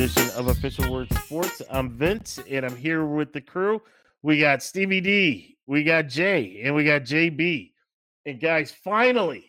[0.00, 1.60] edition of Official Word Sports.
[1.68, 3.82] I'm Vince, and I'm here with the crew.
[4.22, 7.72] We got Stevie D, we got Jay, and we got JB.
[8.24, 9.46] And guys, finally,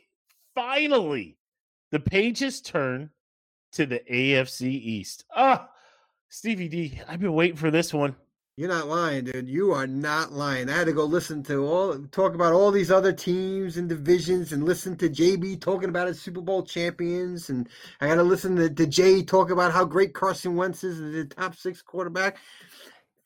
[0.56, 1.38] finally,
[1.92, 3.12] the pages turn
[3.74, 5.24] to the AFC East.
[5.36, 5.70] Ah,
[6.30, 8.16] Stevie D, I've been waiting for this one.
[8.60, 9.48] You're not lying, dude.
[9.48, 10.70] You are not lying.
[10.70, 14.52] I had to go listen to all talk about all these other teams and divisions
[14.52, 17.50] and listen to JB talking about his Super Bowl champions.
[17.50, 17.70] And
[18.02, 21.24] I got to listen to, to Jay talk about how great Carson Wentz is, the
[21.24, 22.36] top six quarterback.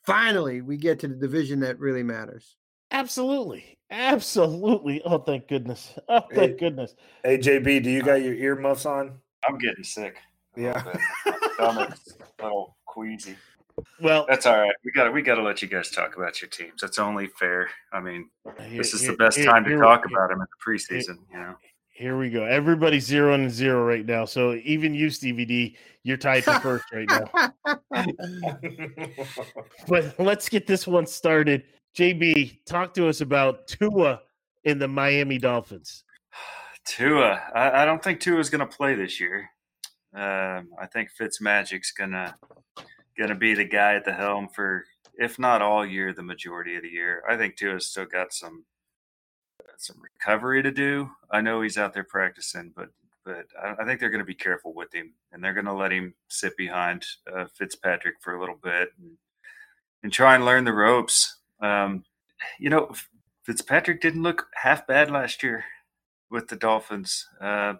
[0.06, 2.54] Finally, we get to the division that really matters.
[2.92, 3.76] Absolutely.
[3.90, 5.02] Absolutely.
[5.04, 5.98] Oh, thank goodness.
[6.08, 6.56] Oh, thank Hey.
[6.58, 6.94] goodness.
[7.24, 9.18] Hey JB, do you got uh, your earmuffs on?
[9.48, 10.16] I'm getting sick.
[10.56, 10.80] Yeah.
[10.86, 13.34] My stomach's a little queasy.
[14.00, 14.74] Well, That's all right.
[14.84, 16.80] We got to we got to let you guys talk about your teams.
[16.80, 17.68] That's only fair.
[17.92, 18.28] I mean,
[18.60, 21.18] here- this is here- the best here- time to talk about them in the preseason.
[21.32, 21.54] You know,
[21.90, 22.44] Here we go.
[22.44, 24.24] Everybody's zero and zero right now.
[24.26, 27.52] So even you, Stevie D, you're tied for first right now.
[29.88, 31.64] But let's get this one started.
[31.96, 34.20] JB, talk to us about Tua
[34.64, 36.04] in the Miami Dolphins.
[36.86, 37.40] Tua.
[37.54, 39.48] I, I don't think Tua is going to play this year.
[40.14, 41.92] Um, I think Fitzmagic's
[43.16, 44.84] gonna gonna be the guy at the helm for,
[45.18, 47.22] if not all year, the majority of the year.
[47.28, 48.64] I think Tua's still got some
[49.78, 51.10] some recovery to do.
[51.30, 52.88] I know he's out there practicing, but
[53.24, 55.72] but I, I think they're going to be careful with him, and they're going to
[55.72, 57.04] let him sit behind
[57.34, 59.16] uh, Fitzpatrick for a little bit and,
[60.02, 61.38] and try and learn the ropes.
[61.60, 62.04] Um,
[62.58, 62.92] you know,
[63.44, 65.64] Fitzpatrick didn't look half bad last year
[66.30, 67.26] with the Dolphins.
[67.40, 67.74] Uh,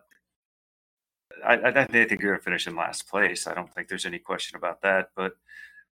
[1.45, 3.47] I, I I think they're going to finish in last place.
[3.47, 5.09] I don't think there's any question about that.
[5.17, 5.33] But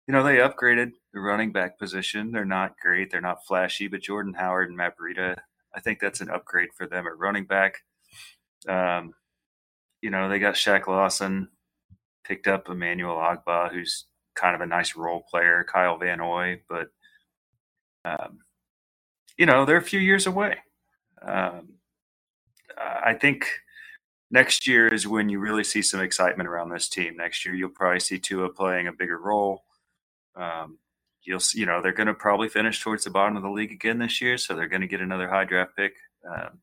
[0.06, 2.32] you know, they upgraded the running back position.
[2.32, 3.10] They're not great.
[3.10, 3.88] They're not flashy.
[3.88, 5.36] But Jordan Howard and Matt Breida,
[5.74, 7.84] I think that's an upgrade for them at running back.
[8.66, 9.14] Um,
[10.00, 11.48] you know, they got Shaq Lawson,
[12.24, 15.66] picked up Emmanuel Ogbah, who's kind of a nice role player.
[15.70, 16.88] Kyle Van Noy, but
[18.04, 18.38] um,
[19.36, 20.56] you know, they're a few years away.
[21.22, 21.74] Um,
[22.76, 23.46] I think
[24.30, 27.16] next year is when you really see some excitement around this team.
[27.16, 29.64] Next year, you'll probably see Tua playing a bigger role.
[30.36, 30.78] Um,
[31.22, 33.72] you'll see, you know, they're going to probably finish towards the bottom of the league
[33.72, 35.94] again this year, so they're going to get another high draft pick.
[36.28, 36.60] Um,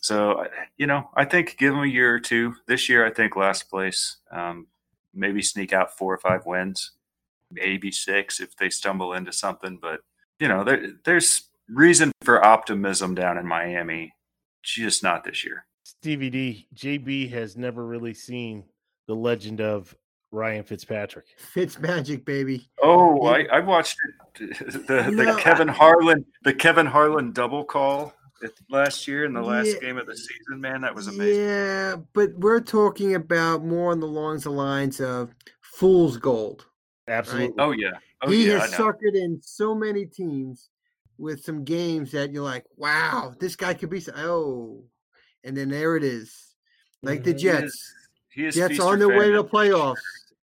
[0.00, 0.46] so,
[0.76, 2.54] you know, I think give them a year or two.
[2.66, 4.66] This year, I think last place, um,
[5.12, 6.92] maybe sneak out four or five wins,
[7.50, 9.78] maybe six if they stumble into something.
[9.80, 10.00] But
[10.38, 14.14] you know, there, there's reason for optimism down in Miami,
[14.62, 15.66] just not this year.
[16.00, 18.64] Stevie D, JB has never really seen
[19.06, 19.94] the legend of
[20.32, 21.26] Ryan Fitzpatrick.
[21.36, 22.70] Fitz magic, baby.
[22.82, 23.46] Oh, Yeah.
[23.52, 23.98] I, I watched
[24.40, 24.56] it,
[24.86, 28.14] the the No, Kevin Harlan the Kevin Harlan double call
[28.70, 29.80] last year in the last Yeah.
[29.80, 30.58] game of the season.
[30.62, 31.44] Man, that was amazing.
[31.44, 36.64] Yeah, but we're talking about more on the longs the lines of fool's gold.
[37.08, 37.56] Absolutely.
[37.58, 37.90] Oh yeah,
[38.22, 40.70] oh he yeah, I has suckered in so many teams
[41.18, 44.00] with some games that you're like, wow, this guy could be.
[44.00, 44.84] so- Oh,
[45.44, 46.54] and then there it is,
[47.02, 47.40] like the Mhm.
[47.40, 47.94] He is- Jets.
[48.32, 49.74] He is Jets on or their way to the famine for sure.
[49.94, 49.96] playoffs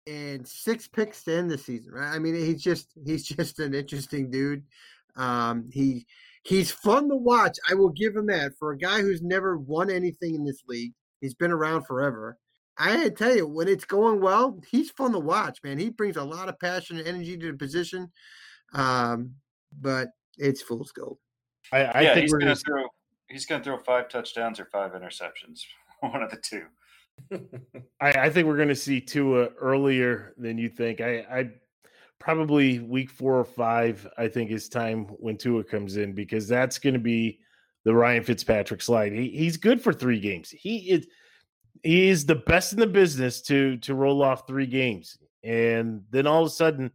[0.08, 1.94] and six picks to end the season.
[1.94, 2.14] Right?
[2.16, 4.64] I mean, he's just he's just an interesting dude.
[5.16, 6.06] Um, he
[6.44, 7.58] he's fun to watch.
[7.70, 10.94] I will give him that for a guy who's never won anything in this league.
[11.22, 12.38] He's been around forever.
[12.78, 15.78] I tell you, when it's going well, he's fun to watch, man.
[15.78, 18.12] He brings a lot of passion and energy to the position.
[18.74, 19.36] Um,
[19.80, 21.20] but it's fool's gold.
[21.72, 22.84] I, I yeah, think he's we're gonna gonna throw.
[23.30, 25.62] He's gonna throw five touchdowns or five interceptions.
[26.00, 26.66] One of the two.
[28.02, 31.02] I, I think we're going to see Tua earlier than you think.
[31.02, 31.50] I, I
[32.20, 34.08] probably week four or five.
[34.18, 37.40] I think is time when Tua comes in because that's going to be
[37.86, 39.14] the Ryan Fitzpatrick slide.
[39.14, 40.50] He, he's good for three games.
[40.50, 41.08] He is
[41.84, 46.28] he is the best in the business to to roll off three games, and then
[46.28, 46.92] all of a sudden,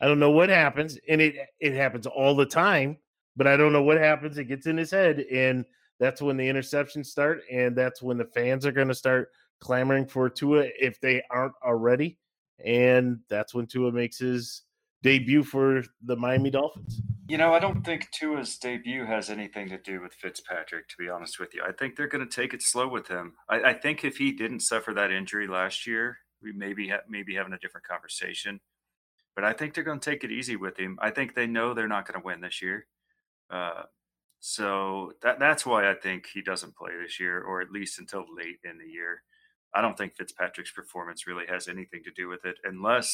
[0.00, 2.98] I don't know what happens, and it it happens all the time.
[3.36, 4.38] But I don't know what happens.
[4.38, 5.64] It gets in his head, and
[5.98, 9.30] that's when the interceptions start, and that's when the fans are going to start
[9.60, 12.18] clamoring for Tua if they aren't already.
[12.64, 14.62] And that's when Tua makes his
[15.02, 17.00] debut for the Miami Dolphins.
[17.28, 21.08] You know, I don't think Tua's debut has anything to do with Fitzpatrick, to be
[21.08, 21.62] honest with you.
[21.66, 23.34] I think they're going to take it slow with him.
[23.48, 27.34] I, I think if he didn't suffer that injury last year, we maybe ha- maybe
[27.34, 28.60] having a different conversation.
[29.34, 30.98] But I think they're going to take it easy with him.
[31.00, 32.86] I think they know they're not going to win this year.
[33.52, 33.82] Uh,
[34.40, 38.24] so that that's why I think he doesn't play this year, or at least until
[38.36, 39.22] late in the year.
[39.74, 43.08] I don't think Fitzpatrick's performance really has anything to do with it, unless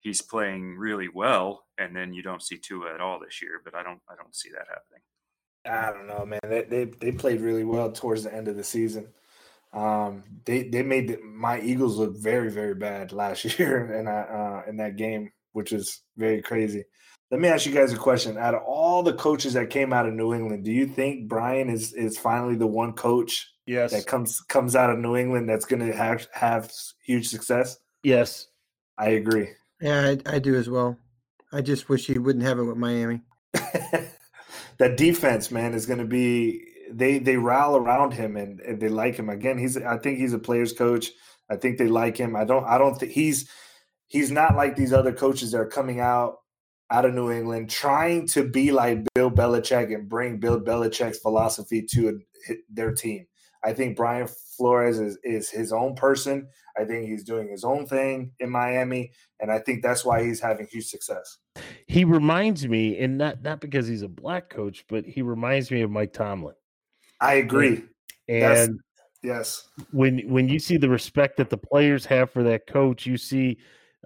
[0.00, 3.60] he's playing really well, and then you don't see Tua at all this year.
[3.64, 5.00] But I don't, I don't see that happening.
[5.66, 6.40] I don't know, man.
[6.42, 9.08] They, they they played really well towards the end of the season.
[9.72, 14.62] Um, they they made my Eagles look very very bad last year in that uh,
[14.68, 16.84] in that game, which is very crazy.
[17.30, 18.36] Let me ask you guys a question.
[18.36, 21.70] Out of all the coaches that came out of New England, do you think Brian
[21.70, 23.92] is is finally the one coach Yes.
[23.92, 26.70] that comes comes out of New England that's going to have have
[27.02, 27.78] huge success?
[28.02, 28.48] yes.
[28.96, 29.48] I agree.
[29.80, 30.96] Yeah, I, I do as well.
[31.52, 33.22] I just wish he wouldn't have it with Miami.
[34.78, 38.88] that defense, man, is going to be they they rally around him and, and they
[38.88, 39.58] like him again.
[39.58, 41.10] He's I think he's a players coach.
[41.50, 42.36] I think they like him.
[42.36, 43.50] I don't I don't think he's
[44.06, 46.36] he's not like these other coaches that are coming out
[46.90, 51.82] out of New England trying to be like Bill Belichick and bring Bill Belichick's philosophy
[51.92, 52.20] to
[52.70, 53.26] their team.
[53.64, 56.46] I think Brian Flores is, is his own person.
[56.78, 59.10] I think he's doing his own thing in Miami,
[59.40, 61.38] and I think that's why he's having huge success.
[61.86, 65.80] He reminds me, and not not because he's a black coach, but he reminds me
[65.80, 66.54] of Mike Tomlin.
[67.20, 67.84] I agree.
[68.28, 68.80] That's- And
[69.22, 69.66] Yes.
[69.92, 73.56] when when you see the respect that the players have for that coach, you see,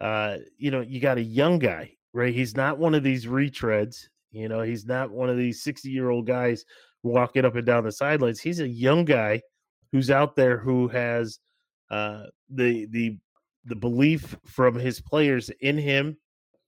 [0.01, 2.35] uh, you know, you got a young guy, right?
[2.35, 4.09] He's not one of these retreads.
[4.31, 6.65] You know, he's not one of these sixty year old guys
[7.03, 8.41] walking up and down the sidelines.
[8.41, 9.41] He's a young guy
[9.93, 11.39] who's out there who has
[11.91, 13.17] uh, the the
[13.65, 16.17] the belief from his players in him.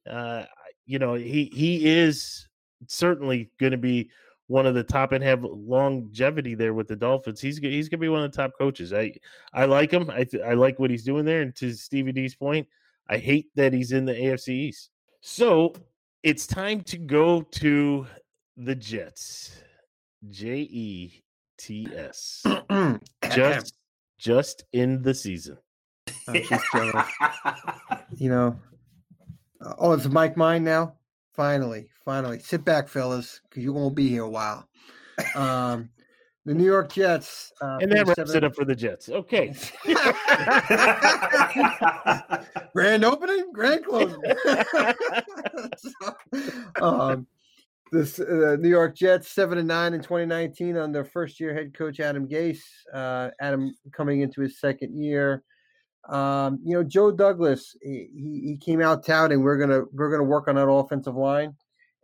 [0.09, 0.45] Uh,
[0.87, 2.49] you know, he he is
[2.89, 4.11] certainly going to be
[4.51, 7.41] one of the top and have longevity there with the Dolphins.
[7.41, 8.93] He's he's gonna be one of the top coaches.
[8.93, 9.13] I
[9.53, 10.11] I like him.
[10.11, 11.43] I I like what he's doing there.
[11.43, 12.67] And to Stevie D's point,
[13.09, 14.91] I hate that he's in the AFC East.
[15.21, 15.75] So
[16.23, 18.07] it's time to go to
[18.57, 19.63] the Jets.
[20.29, 21.23] J E
[21.59, 22.45] T S.
[23.31, 23.75] Just
[24.19, 25.57] just in the season.
[26.29, 27.05] Oh,
[28.17, 28.57] you know.
[29.79, 30.95] Oh, it's Mike mine now.
[31.33, 34.69] Finally, finally, sit back, fellas, because you won't be here a while.
[35.35, 35.89] Um,
[36.47, 37.53] the New York Jets.
[37.61, 39.09] Uh, And that wraps it up for the Jets.
[39.09, 39.55] Okay.
[42.75, 44.23] grand opening, grand closing.
[45.77, 46.15] So,
[46.83, 47.27] um,
[47.93, 52.01] this uh, New York Jets seven and nine in 2019 under first year head coach
[52.01, 52.63] Adam Gase.
[52.93, 55.43] Uh, Adam coming into his second year.
[56.09, 60.25] Um, you know, Joe Douglas, he, he he came out touting we're gonna we're gonna
[60.25, 61.55] work on that offensive line,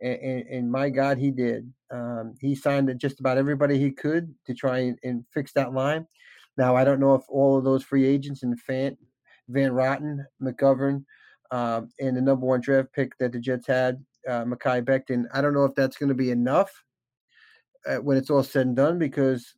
[0.01, 1.71] and, and, and my God, he did.
[1.91, 6.05] Um, he signed just about everybody he could to try and, and fix that line.
[6.57, 8.97] Now I don't know if all of those free agents and Van
[9.49, 11.03] Roten, McGovern,
[11.51, 15.25] um, and the number one draft pick that the Jets had, uh, Mekhi Becton.
[15.33, 16.71] I don't know if that's going to be enough
[17.85, 19.55] uh, when it's all said and done because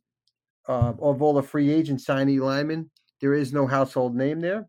[0.68, 2.90] uh, of all the free agent signee linemen,
[3.20, 4.68] there is no household name there.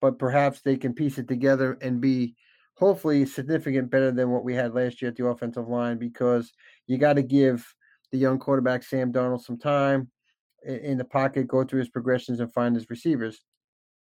[0.00, 2.34] But perhaps they can piece it together and be
[2.74, 6.52] hopefully significant better than what we had last year at the offensive line because
[6.92, 7.66] you got to give
[8.10, 10.10] the young quarterback Sam Darnold some time
[10.64, 13.42] in the pocket, go through his progressions and find his receivers.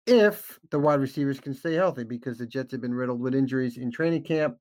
[0.06, 3.76] If the wide receivers can stay healthy, because the Jets have been riddled with injuries
[3.76, 4.56] in training camp.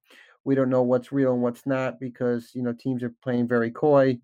[0.46, 3.72] We don't know what's real and what's not because you know teams are playing very
[3.72, 4.20] coy.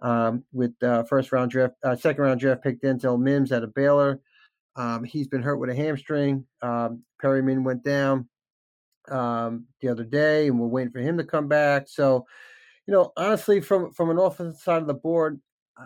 [0.00, 3.74] Um, with uh, first round draft, uh, second round draft pick Denzel Mims out of
[3.74, 4.20] Baylor.
[4.74, 6.44] Um, he's been hurt with a hamstring.
[6.60, 8.28] Um, Perriman went down
[9.08, 11.88] um, the other day, and we're waiting for him to come back.
[11.88, 12.26] So,
[12.86, 15.40] you know, honestly, from from an offensive side of the board,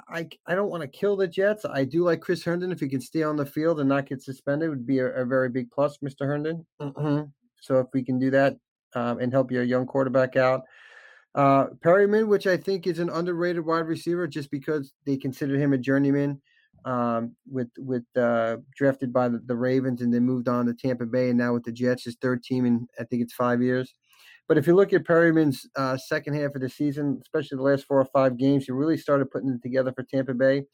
[0.09, 1.65] I I don't want to kill the Jets.
[1.65, 4.23] I do like Chris Herndon if he can stay on the field and not get
[4.23, 6.26] suspended would be a, a very big plus, Mr.
[6.26, 6.67] Herndon.
[6.81, 7.33] Mhm.
[7.61, 8.57] So if we can do that
[8.95, 10.62] um, and help your young quarterback out.
[11.35, 15.75] Uh, Perriman, which I think is an underrated wide receiver, just because they consider him
[15.75, 16.41] a journeyman,
[16.87, 21.05] um, with with uh, drafted by the, the Ravens and then moved on to Tampa
[21.05, 23.93] Bay, and now with the Jets, his third team in I think it's five years.
[24.49, 27.85] But if you look at Perriman's uh, second half of the season, especially the last
[27.85, 30.65] four or five games, he really started putting it together for Tampa Bay.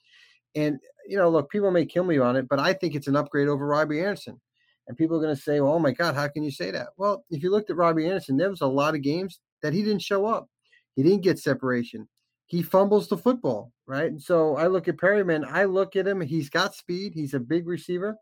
[0.54, 3.16] And you know, look, people may kill me on it, but I think it's an
[3.16, 4.40] upgrade over Robbie Anderson.
[4.88, 6.88] And people are going to say, "Well, oh my God, how can you say that?"
[6.96, 9.82] Well, if you looked at Robbie Anderson, there was a lot of games that he
[9.82, 10.48] didn't show up.
[10.96, 12.08] He didn't get separation.
[12.46, 14.10] He fumbles the football, right?
[14.10, 15.44] And so I look at Perryman.
[15.48, 16.20] I look at him.
[16.20, 17.12] He's got speed.
[17.14, 18.16] He's a big receiver,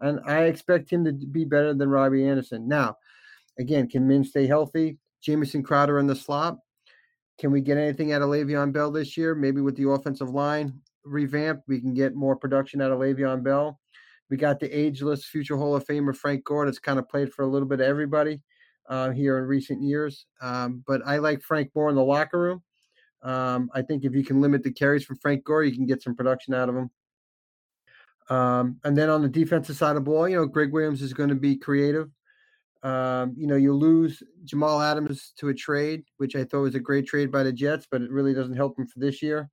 [0.00, 2.66] and I expect him to be better than Robbie Anderson.
[2.66, 2.96] Now,
[3.58, 4.98] again, can Mims stay healthy?
[5.22, 6.58] Jamison Crowder in the slot.
[7.38, 9.34] Can we get anything out of Le'Veon Bell this year?
[9.34, 13.78] Maybe with the offensive line revamped, we can get more production out of Le'Veon Bell.
[14.30, 17.42] We got the ageless future Hall of Famer Frank Gore that's kind of played for
[17.42, 18.42] a little bit of everybody
[18.88, 20.26] uh, here in recent years.
[20.42, 22.62] Um, but I like Frank more in the locker room.
[23.22, 26.02] Um, I think if you can limit the carries from Frank Gore, you can get
[26.02, 26.90] some production out of him.
[28.30, 31.14] Um, and then on the defensive side of the ball, you know, Gregg Williams is
[31.14, 32.10] going to be creative.
[32.82, 36.80] Um, you know, you lose Jamal Adams to a trade, which I thought was a
[36.80, 39.50] great trade by the Jets, but it really doesn't help him for this year.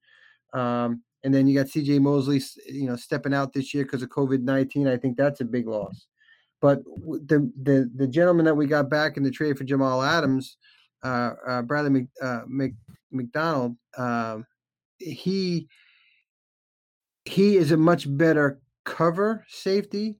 [0.53, 1.99] Um, and then you got C.J.
[1.99, 4.87] Mosley, you know, stepping out this year because of COVID nineteen.
[4.87, 6.05] I think that's a big loss.
[6.61, 10.57] But the the the gentleman that we got back in the trade for Jamal Adams,
[11.03, 12.73] uh, uh, Bradley Mc, uh, Mc,
[13.11, 14.45] McDougald, um,
[14.99, 15.67] he
[17.25, 20.19] he is a much better cover safety,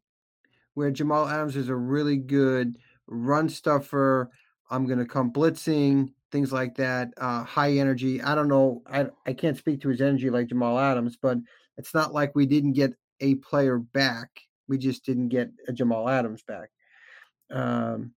[0.74, 4.30] where Jamal Adams is a really good run stuffer.
[4.70, 7.10] I'm going to come blitzing, things like that.
[7.18, 8.22] Uh, high energy.
[8.22, 8.82] I don't know.
[8.88, 11.38] I I can't speak to his energy like Jamal Adams, but
[11.78, 14.30] it's not like we didn't get a player back.
[14.68, 16.70] We just didn't get a Jamal Adams back.
[17.52, 18.14] Um,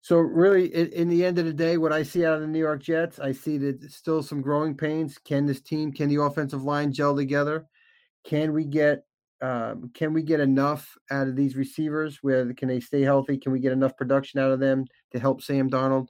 [0.00, 2.48] so really, in, in, the end of the day, what I see out of the
[2.48, 5.16] New York Jets, I see that still some growing pains.
[5.16, 7.66] Can this team, can the offensive line gel together?
[8.24, 9.04] Can we get
[9.42, 12.18] um, can we get enough out of these receivers?
[12.22, 13.36] Where can they stay healthy?
[13.36, 16.08] Can we get enough production out of them to help Sam Darnold?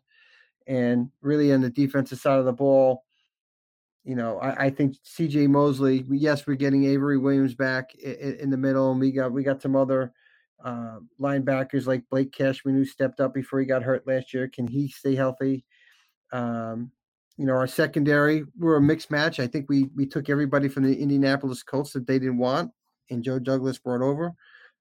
[0.67, 3.05] And really, on the defensive side of the ball,
[4.05, 5.47] you know, I, I think C.J.
[5.47, 6.05] Mosley.
[6.11, 9.63] Yes, we're getting Avery Williams back in, in, the middle, and we got we got
[9.63, 10.13] some other
[10.63, 14.47] uh, linebackers like Blake Cashman who stepped up before he got hurt last year.
[14.47, 15.65] Can he stay healthy?
[16.33, 16.91] Um,
[17.39, 19.41] you know, our secondary, we're a mixed match.
[19.41, 22.71] I think we we took everybody from the Indianapolis Colts that they didn't want,
[23.13, 24.33] and Joe Douglas brought over.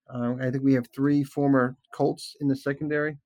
[0.10, 3.18] Um, I think we have three former Colts in the secondary,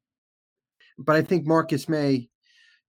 [0.98, 2.30] but I think Marcus Maye,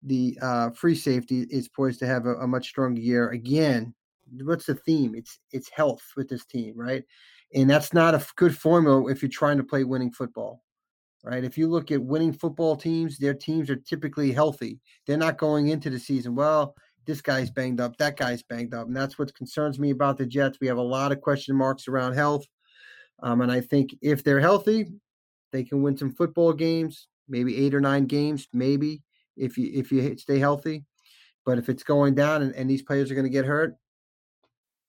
[0.03, 3.95] the uh, free safety, is poised to have a, a much stronger year again.
[4.43, 5.15] What's the theme?
[5.15, 7.05] It's it's health with this team, right?
[7.55, 10.63] And that's not a good formula if you're trying to play winning football
[11.27, 11.43] right?
[11.43, 14.79] If you look at winning football teams, their teams are typically healthy.
[15.07, 18.87] They're not going into the season, well, this guy's banged up, that guy's banged up.
[18.87, 20.59] And that's what concerns me about the Jets.
[20.61, 22.45] We have a lot of question marks around health.
[23.23, 24.87] Um, and I think if they're healthy,
[25.53, 29.03] they can win some football games, maybe eight or nine games, maybe
[29.37, 30.85] if you if you stay healthy.
[31.47, 33.77] But if it's going down and, and these players are going to get hurt,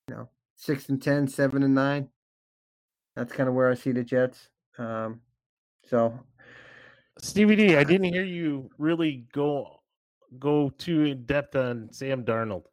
[0.07, 2.09] you know, six and ten, seven and nine.
[3.15, 4.49] That's kind of where I see the Jets.
[4.77, 5.21] Um,
[5.89, 6.19] so,
[7.19, 9.76] Stevie D, I didn't hear you really go
[10.39, 12.63] go too in depth on Sam Darnold.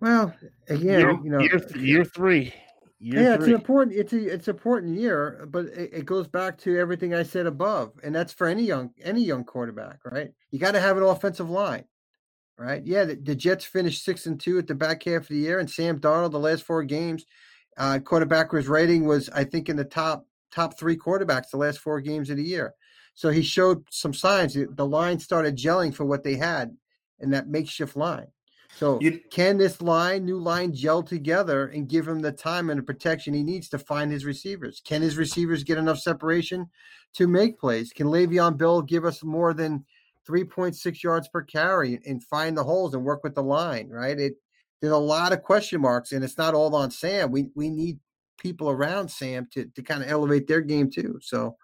[0.00, 0.34] Well,
[0.68, 2.54] again, year, you know, year, year three.
[2.98, 3.44] Year yeah, three.
[3.44, 7.14] it's an important it's a it's important year, but it, it, goes back to everything
[7.14, 10.30] I said above, and that's for any young any young quarterback, right?
[10.50, 11.84] You got to have an offensive line,
[12.58, 12.82] right?
[12.84, 15.60] Yeah, the, the, Jets finished six and two at the back half of the year,
[15.60, 17.24] and Sam Darnold the last four games,
[17.78, 21.78] uh, quarterback was rating was I think in the top top three quarterbacks the last
[21.78, 22.74] four games of the year.
[23.20, 24.56] So he showed some signs.
[24.56, 26.74] Eh, the line started gelling for what they had
[27.18, 28.28] in that makeshift line.
[28.78, 32.78] So you, can this line, new line, gel together and give him the time and
[32.78, 34.80] the protection he needs to find his receivers?
[34.82, 36.70] Can his receivers get enough separation
[37.16, 37.92] to make plays?
[37.92, 39.84] Can Le'Veon Bell give us more than
[40.26, 43.90] 3.6 yards per carry and find the holes and work with the line?
[43.90, 44.18] Right?
[44.18, 44.36] It
[44.80, 47.30] there's a lot of question marks, and it's not all on Sam.
[47.30, 47.98] We we need
[48.38, 51.18] people around Sam to to kind of elevate their game too.
[51.20, 51.58] So,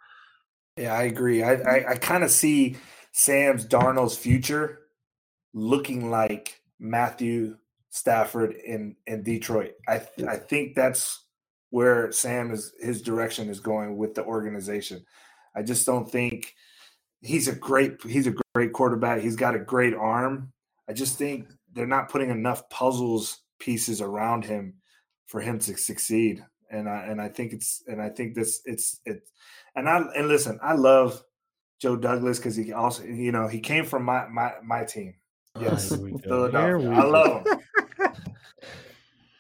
[0.77, 1.43] yeah, I agree.
[1.43, 2.77] I I, I kind of see
[3.13, 4.81] Sam's Darnold's future
[5.55, 7.57] looking like Matthew
[7.91, 9.73] Stafford in in Detroit.
[9.89, 11.25] I I think that's
[11.71, 15.05] where Sam is his direction is going with the organization.
[15.55, 16.55] I just don't think
[17.23, 19.23] he's a great he's a great quarterback.
[19.23, 20.53] He's got a great arm.
[20.89, 24.75] I just think they're not putting enough puzzles pieces around him
[25.27, 29.01] for him to succeed and I and I think it's and I think this it's
[29.05, 29.23] it
[29.75, 31.23] and I and listen, I love
[31.81, 35.15] Joe Douglas because he also you know he came from my my my team.
[35.55, 36.91] Oh, yes, Philadelphia.
[36.91, 37.61] I love him.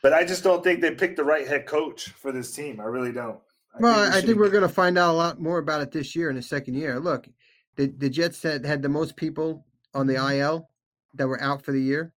[0.03, 2.81] but I just don't think they picked the right head coach for this team.
[2.81, 3.39] I really don't.
[3.75, 5.83] I well, think we I think we're going to find out a lot more about
[5.83, 6.99] it this year in the second year.
[7.01, 7.29] Look,
[7.77, 10.69] the the Jets had had the most people on the IL
[11.15, 12.13] that were out for the year.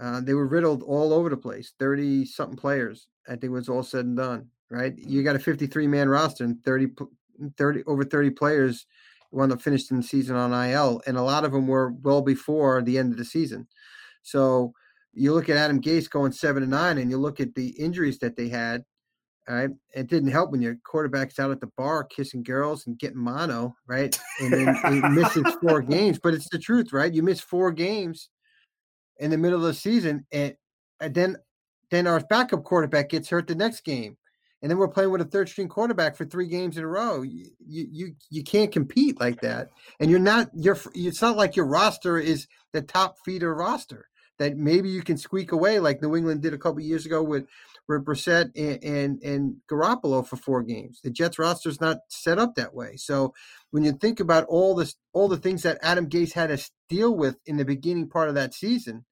[0.00, 3.08] Uh, they were riddled all over the place, 30 something players.
[3.28, 4.94] I think was all said and done, right?
[4.96, 8.86] You got a 53 man roster and 30, mm, 30 over 30 players
[9.30, 12.82] wound up finished the season on IL, and a lot of them were well before
[12.82, 13.66] the end of the season.
[14.22, 14.72] So
[15.12, 18.18] you look at Adam Gase going seven and nine, and you look at the injuries
[18.20, 18.84] that they had.
[19.48, 22.98] All right, it didn't help when your quarterback's out at the bar kissing girls and
[22.98, 24.18] getting mono, right?
[24.40, 27.14] And then he misses four games, but it's the truth, right?
[27.14, 28.28] You miss four games
[29.18, 30.54] in the middle of the season, and,
[30.98, 31.36] and then
[31.90, 34.16] then our backup quarterback gets hurt the next game,
[34.62, 37.22] and then we're playing with a third string quarterback for three games in a row.
[37.22, 40.78] You you you can't compete like that, and you're not you're.
[40.94, 45.52] It's not like your roster is the top feeder roster that maybe you can squeak
[45.52, 47.46] away like New England did a couple years ago with
[47.88, 51.00] with Brissett and, and and Garoppolo for four games.
[51.02, 52.96] The Jets roster is not set up that way.
[52.96, 53.34] So
[53.70, 57.14] when you think about all this, all the things that Adam Gase had to deal
[57.14, 59.04] with in the beginning part of that season,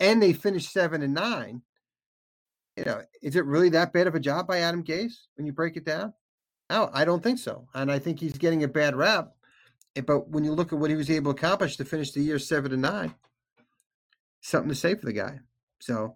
[0.00, 1.62] and they finished seven and nine,
[2.78, 5.52] you know, is it really that bad of a job by Adam Gase when you
[5.52, 6.12] break it down?
[6.70, 7.66] No, I don't think so.
[7.74, 9.32] And I think he's getting a bad rap.
[9.96, 12.20] Eh, but when you look at what he was able to accomplish to finish the
[12.20, 13.14] year seven to nine,
[14.40, 15.40] something to say for the guy.
[15.80, 16.14] So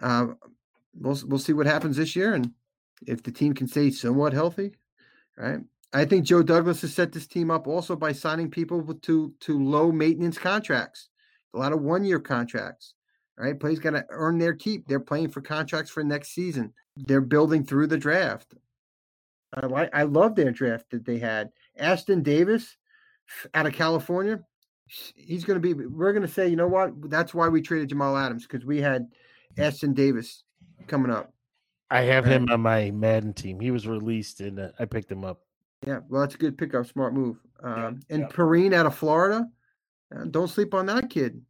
[0.00, 0.28] uh,
[0.94, 2.52] we'll we'll see what happens this year, and
[3.06, 4.72] if the team can stay somewhat healthy,
[5.36, 5.60] right?
[5.92, 9.64] I think Joe Douglas has set this team up also by signing people to to
[9.64, 11.08] low maintenance contracts,
[11.54, 12.94] a lot of one year contracts.
[13.38, 14.88] Right, players got to earn their keep.
[14.88, 16.72] They're playing for contracts for next season.
[16.96, 18.54] They're building through the draft.
[19.52, 21.50] I like, I love their draft that they had.
[21.78, 22.76] Ashtyn Davis
[23.52, 24.40] out of California,
[24.86, 25.74] he's going to be.
[25.74, 27.10] We're going to say, you know what?
[27.10, 29.06] That's why we traded Jamal Adams because we had
[29.58, 30.42] Ashtyn Davis
[30.86, 31.32] coming up.
[31.90, 33.60] I have him on my Madden team.
[33.60, 35.40] He was released and uh, I picked him up.
[35.86, 37.36] Yeah, well, that's a good pickup, smart move.
[37.62, 38.28] Um, and yeah.
[38.28, 39.46] Perine out of Florida,
[40.14, 41.40] uh, don't sleep on that kid.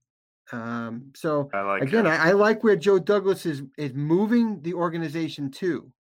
[0.52, 4.74] Um, so I like again, I, I, like where Joe Douglas is is moving the
[4.74, 5.90] organization to.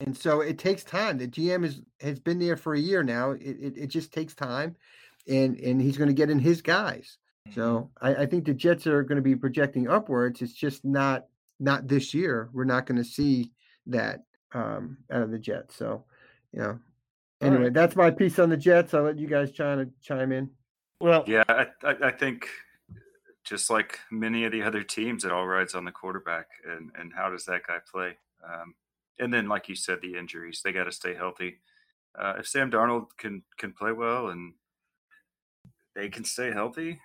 [0.00, 1.18] And so it takes time.
[1.18, 3.32] The GM is has been there for a year now.
[3.32, 4.76] It it, it just takes time,
[5.26, 7.16] and and he's going to get in his guys.
[7.54, 8.06] So mm-hmm.
[8.06, 10.42] I, I think the Jets are going to be projecting upwards.
[10.42, 11.26] It's just not
[11.58, 12.50] not this year.
[12.52, 13.52] We're not going to see
[13.86, 15.74] that um, out of the Jets.
[15.74, 16.04] So,
[16.52, 16.78] you know,
[17.40, 17.74] anyway, right.
[17.74, 18.94] that's my piece on the Jets.
[18.94, 20.50] I'll let you guys chime chime in.
[21.00, 22.48] Well, yeah, I, I think
[23.44, 27.12] just like many of the other teams, it all rides on the quarterback and and
[27.14, 28.16] how does that guy play.
[28.44, 28.74] Um,
[29.18, 31.60] and then, like you said, the injuries they got to stay healthy.
[32.18, 34.54] Uh, if Sam Darnold can can play well and
[35.94, 37.00] they can stay healthy,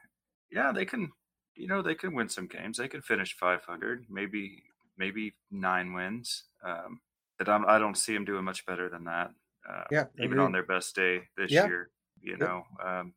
[0.51, 1.11] yeah, they can.
[1.55, 2.79] You know, they can win some games.
[2.79, 4.63] They can finish 500, maybe
[4.97, 6.45] maybe nine wins.
[6.63, 6.99] Um,
[7.37, 9.31] but I'm, I do not see them doing much better than that.
[9.69, 11.67] Uh, yeah, even on their best day this yeah.
[11.67, 11.89] year,
[12.21, 13.13] you know, um,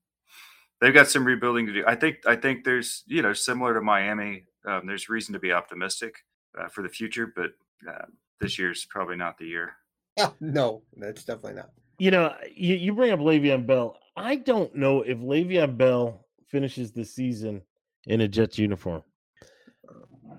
[0.81, 1.85] they've got some rebuilding to do.
[1.87, 2.19] I think.
[2.27, 4.45] I think there's, you know, similar to Miami.
[4.67, 6.17] Um, there's reason to be optimistic
[6.59, 7.53] uh, for the future, but
[7.89, 8.07] uh,
[8.41, 9.75] this year's probably not the year.
[10.41, 11.71] no, that's definitely not.
[11.99, 13.97] You know, you, you bring up Le'Veon Bell.
[14.17, 17.63] I don't know if Le'Veon Bell finishes the season
[18.07, 19.03] in a Jets uniform.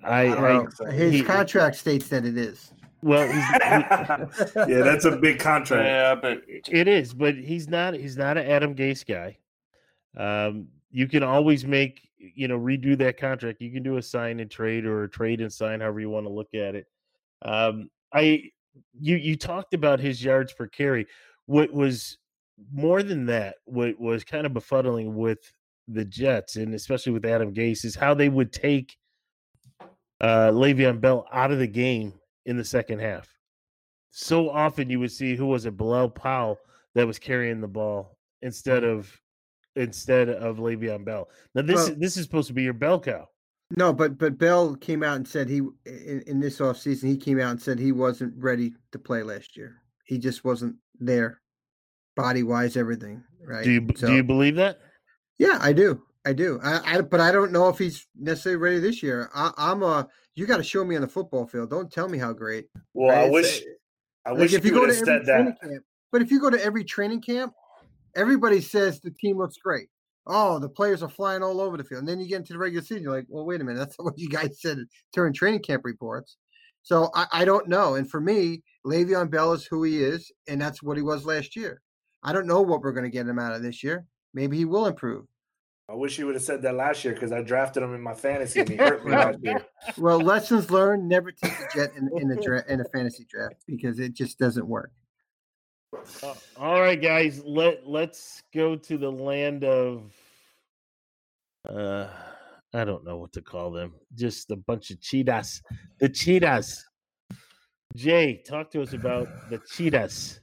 [0.04, 2.72] I, I his he, contract states that it is.
[3.02, 3.38] Well, he,
[4.72, 5.84] yeah, that's a big contract.
[5.84, 7.14] Yeah, but it is.
[7.14, 7.94] But he's not.
[7.94, 9.38] He's not an Adam Gase guy.
[10.16, 13.60] Um, you can always make you know redo that contract.
[13.60, 16.26] You can do a sign and trade or a trade and sign, however you want
[16.26, 16.86] to look at it.
[17.42, 18.50] Um, I
[18.98, 21.06] you you talked about his yards per carry.
[21.46, 22.18] What was
[22.72, 23.56] more than that?
[23.64, 25.52] What was kind of befuddling with
[25.86, 28.96] the Jets, and especially with Adam Gase, is how they would take
[30.20, 32.12] uh, Le'Veon Bell out of the game
[32.46, 33.28] in the second half.
[34.10, 36.58] So often you would see who was it, Bilal Powell,
[36.94, 38.98] that was carrying the ball instead mm-hmm.
[38.98, 39.20] of
[39.78, 41.28] instead of Le'Veon Bell.
[41.54, 43.28] Now this well, this is supposed to be your bell cow.
[43.76, 47.40] No, but but Bell came out and said he in, in this offseason he came
[47.40, 49.82] out and said he wasn't ready to play last year.
[50.04, 51.40] He just wasn't there,
[52.16, 53.22] body wise, everything.
[53.46, 53.64] Right?
[53.64, 54.80] Do you so, do you believe that?
[55.38, 56.02] Yeah, I do.
[56.24, 56.58] I do.
[56.62, 59.30] I, I but I don't know if he's necessarily ready this year.
[59.34, 60.08] I, am a.
[60.34, 61.70] You got to show me on the football field.
[61.70, 62.66] Don't tell me how great.
[62.94, 63.26] Well, right?
[63.26, 63.62] I wish.
[64.24, 65.60] I like wish if you, go to every training that.
[65.60, 65.84] camp.
[66.10, 67.52] But if you go to every training camp,
[68.14, 69.88] everybody says the team looks great.
[70.26, 72.00] Oh, the players are flying all over the field.
[72.00, 73.96] And then you get into the regular season, you're like, well, wait a minute, that's
[73.98, 74.78] what you guys said
[75.12, 76.36] during training camp reports.
[76.82, 77.96] So I, I don't know.
[77.96, 81.56] And for me, Le'Veon Bell is who he is, and that's what he was last
[81.56, 81.80] year.
[82.22, 84.06] I don't know what we're going to get him out of this year.
[84.34, 85.26] Maybe he will improve.
[85.90, 88.12] I wish you would have said that last year because I drafted him in my
[88.12, 89.64] fantasy and he hurt me last year.
[89.96, 93.56] Well, lessons learned: never take a jet in, in a dra- in a fantasy draft
[93.66, 94.92] because it just doesn't work.
[95.94, 100.12] Uh, all right, guys, let let's go to the land of
[101.68, 102.08] uh
[102.74, 103.94] I don't know what to call them.
[104.14, 105.62] Just a bunch of cheetahs.
[106.00, 106.84] The cheetahs.
[107.96, 110.40] Jay, talk to us about the cheetahs.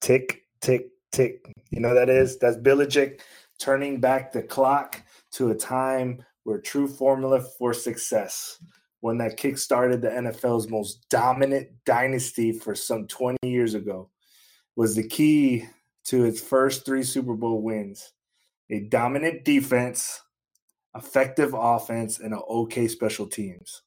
[0.00, 1.52] Tick, tick, tick.
[1.70, 2.38] You know that is?
[2.38, 3.20] That's Belichick
[3.58, 8.62] turning back the clock to a time where true formula for success,
[9.00, 14.08] one that kick-started the NFL's most dominant dynasty for some 20 years ago,
[14.78, 15.66] was the key
[16.04, 18.12] to its first three Super Bowl wins.
[18.70, 20.22] A dominant defense,
[20.94, 23.82] effective offense, and an okay special teams.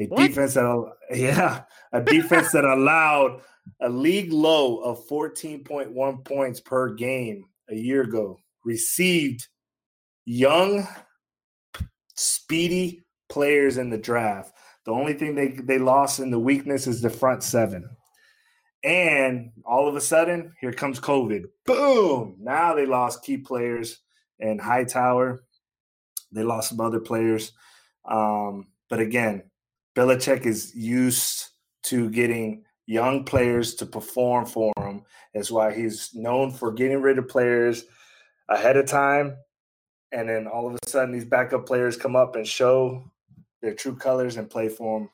[0.00, 0.26] A what?
[0.26, 3.40] defense that, yeah, a defense that allowed
[3.82, 9.46] a league low of 14.1 points per game a year ago received
[10.24, 10.88] young,
[12.16, 14.56] speedy players in the draft.
[14.86, 17.88] The only thing they, they lost in the weakness is the front seven.
[18.84, 21.46] And all of a sudden, here comes COVID.
[21.64, 22.36] Boom!
[22.38, 24.00] Now they lost key players
[24.38, 25.42] and Hightower.
[26.30, 27.52] They lost some other players.
[28.04, 29.44] Um, but again,
[29.96, 31.46] Belichick is used
[31.84, 35.02] to getting young players to perform for him.
[35.32, 37.84] That's why he's known for getting rid of players
[38.48, 39.36] ahead of time.
[40.12, 43.10] And then all of a sudden, these backup players come up and show
[43.62, 45.08] their true colors and play for him.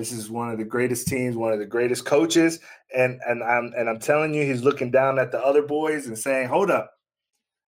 [0.00, 2.60] This is one of the greatest teams, one of the greatest coaches,
[2.96, 6.18] and and I'm and I'm telling you, he's looking down at the other boys and
[6.18, 6.90] saying, "Hold up,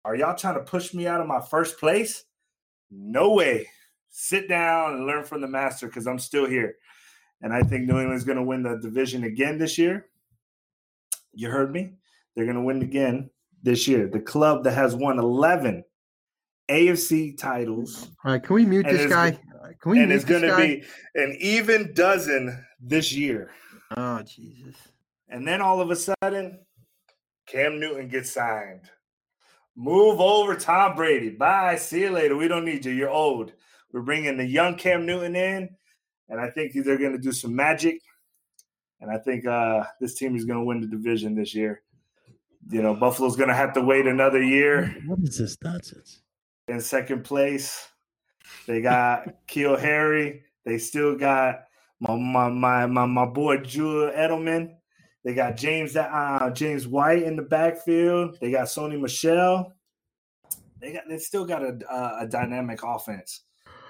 [0.04, 2.24] are y'all trying to push me out of my first place?
[2.90, 3.68] No way.
[4.08, 6.74] Sit down and learn from the master because I'm still here."
[7.42, 10.06] And I think New England's going to win the division again this year.
[11.32, 11.92] You heard me.
[12.34, 13.30] They're going to win again
[13.62, 14.08] this year.
[14.08, 15.84] The club that has won 11
[16.68, 18.10] AFC titles.
[18.24, 19.38] All right, can we mute this guy?
[19.72, 20.82] Go- Can we and it's going to be
[21.14, 23.50] an even dozen this year.
[23.96, 24.76] Oh Jesus!
[25.28, 26.60] And then all of a sudden,
[27.46, 28.82] Cam Newton gets signed.
[29.76, 31.30] Move over, Tom Brady.
[31.30, 31.76] Bye.
[31.76, 32.36] See you later.
[32.36, 32.92] We don't need you.
[32.92, 33.52] You're old.
[33.92, 35.68] We're bringing the young Cam Newton in,
[36.28, 38.00] and I think they're going to do some magic.
[39.00, 41.82] And I think uh, this team is going to win the division this year.
[42.70, 46.22] You know, Buffalo's going to have to wait another year What is this nonsense?
[46.68, 47.86] in second place.
[48.66, 50.42] They got Keel Harry.
[50.64, 51.64] They still got
[52.00, 54.74] my my my my, my boy Julian Edelman.
[55.24, 58.38] They got James uh, James White in the backfield.
[58.40, 59.72] They got Sony Michel.
[60.80, 63.42] They got they still got a a, a dynamic offense.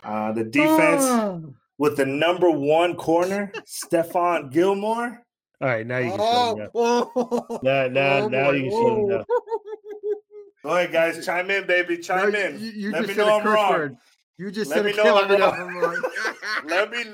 [0.04, 5.22] Uh, the defense Oh, with the number one corner, Stephon Gilmore.
[5.60, 6.70] All right, now you can shut me up.
[6.74, 8.50] oh, Now, now, oh, now boy.
[8.52, 9.26] you can shut me up.
[10.62, 12.60] Go ahead, guys, chime in, baby, chime No, in.
[12.60, 13.70] You, you Let just me said know a I'm curse wrong.
[13.72, 13.96] word.
[14.38, 15.18] You just Let said me know.
[15.18, 15.82] I'm Let me know wrong.
[15.82, 16.02] Wrong.
[16.66, 17.04] Let me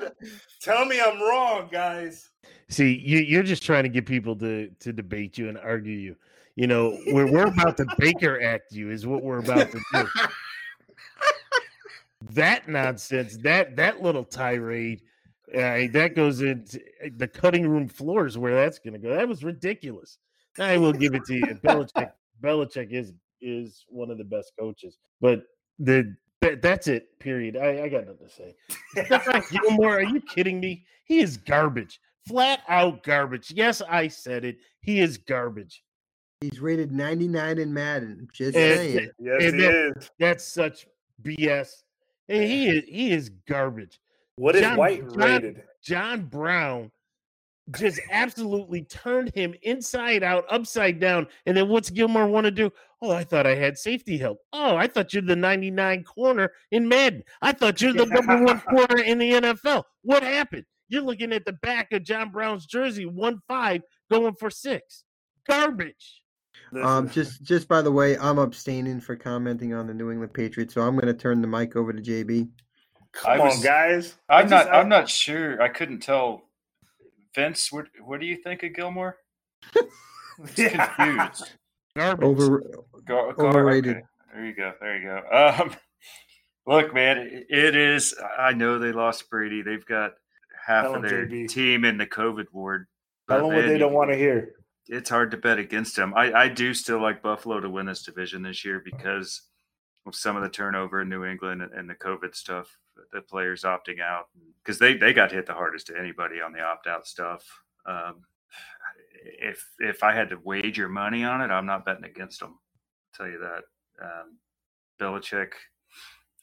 [0.61, 2.31] tell me I'm wrong, guys.
[2.69, 6.17] See, you, you're just trying to get people to to debate you and argue you.
[6.57, 10.09] You know, we're we're about to Baker Act you is what we're about to do.
[12.33, 15.03] That nonsense, that that little tirade,
[15.55, 16.81] uh, that goes into
[17.17, 19.15] the cutting room floors where that's going to go.
[19.15, 20.19] That was ridiculous.
[20.59, 21.47] I will give it to you.
[21.65, 25.45] Belichick, Belichick is is one of the best coaches, but
[25.79, 27.19] the that, that's it.
[27.19, 27.57] Period.
[27.57, 28.55] I, I got nothing to say.
[28.97, 30.85] Stephon Gilmore, are you kidding me?
[31.05, 32.01] He is garbage.
[32.29, 33.51] Flat out garbage.
[33.51, 34.59] Yes, I said it.
[34.81, 35.83] He is garbage.
[36.41, 38.29] He's rated 99 in Madden.
[38.33, 39.11] Just And- saying.
[39.19, 40.11] Yes, And he that- is.
[40.19, 40.87] That's such
[41.23, 41.83] BS.
[42.29, 43.99] And he is he is garbage.
[44.37, 45.63] What is John- White John- rated?
[45.83, 46.91] John Brown
[47.79, 51.27] just absolutely turned him inside out, upside down.
[51.47, 52.71] And then what's Gilmore want to do?
[53.01, 54.39] Oh, I thought I had safety help.
[54.53, 57.23] Oh, I thought you're the 99 corner in Madden.
[57.41, 59.85] I thought you're the number one corner in the NFL.
[60.03, 60.65] What happened?
[60.89, 65.05] You're looking at the back of John Brown's jersey, one five, going for six.
[65.49, 66.21] Garbage.
[66.83, 70.75] Um, just just by the way, I'm abstaining for commenting on the New England Patriots,
[70.75, 72.49] so I'm going to turn the mic over to JB.
[73.13, 74.15] come I on, was- guys.
[74.29, 74.75] I I'm just- not.
[74.75, 75.61] I'm not sure.
[75.63, 76.43] I couldn't tell.
[77.35, 79.17] Vince, what what do you think of Gilmore?
[80.55, 80.87] Just Yeah.
[80.89, 81.53] confused.
[81.97, 82.25] Garbage.
[82.27, 82.61] Over
[83.07, 83.97] Gar- Gar- Overrated.
[83.99, 84.07] okay.
[84.35, 84.73] There you go.
[84.81, 85.63] There you go.
[85.63, 85.75] Um,
[86.67, 88.15] look, man, it, it is.
[88.39, 89.63] I know they lost Brady.
[89.63, 90.13] They've got
[90.67, 91.49] half Tell of 'em, their JB.
[91.49, 92.87] team in the COVID ward.
[93.29, 94.55] Tell them But, what they don't want to hear.
[94.89, 96.15] it's hard to bet against them.
[96.17, 99.43] I, I do still like Buffalo to win this division this year because
[100.07, 102.79] of some of the turnover in New England and, and the COVID stuff,
[103.13, 104.27] the players opting out
[104.63, 107.45] because they, they got hit the hardest to anybody on the opt out stuff.
[107.87, 108.23] Um,
[109.25, 112.51] if if I had to wager money on it, I'm not betting against them.
[112.51, 114.05] I'll tell you that.
[114.05, 114.39] Um,
[115.01, 115.53] Belichick,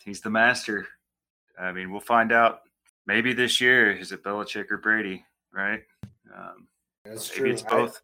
[0.03, 0.87] he's the master.
[1.59, 2.61] I mean, we'll find out.
[3.05, 5.81] Maybe this year is it Belichick or Brady, right?
[6.35, 6.67] Um,
[7.03, 7.51] That's Maybe true.
[7.51, 8.01] it's both.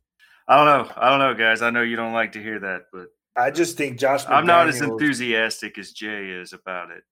[0.48, 0.94] I, don't know.
[0.98, 1.62] I don't know, guys.
[1.62, 4.26] I know you don't like to hear that, but I, I just think Josh.
[4.28, 7.04] I'm not as enthusiastic as Jay is about it.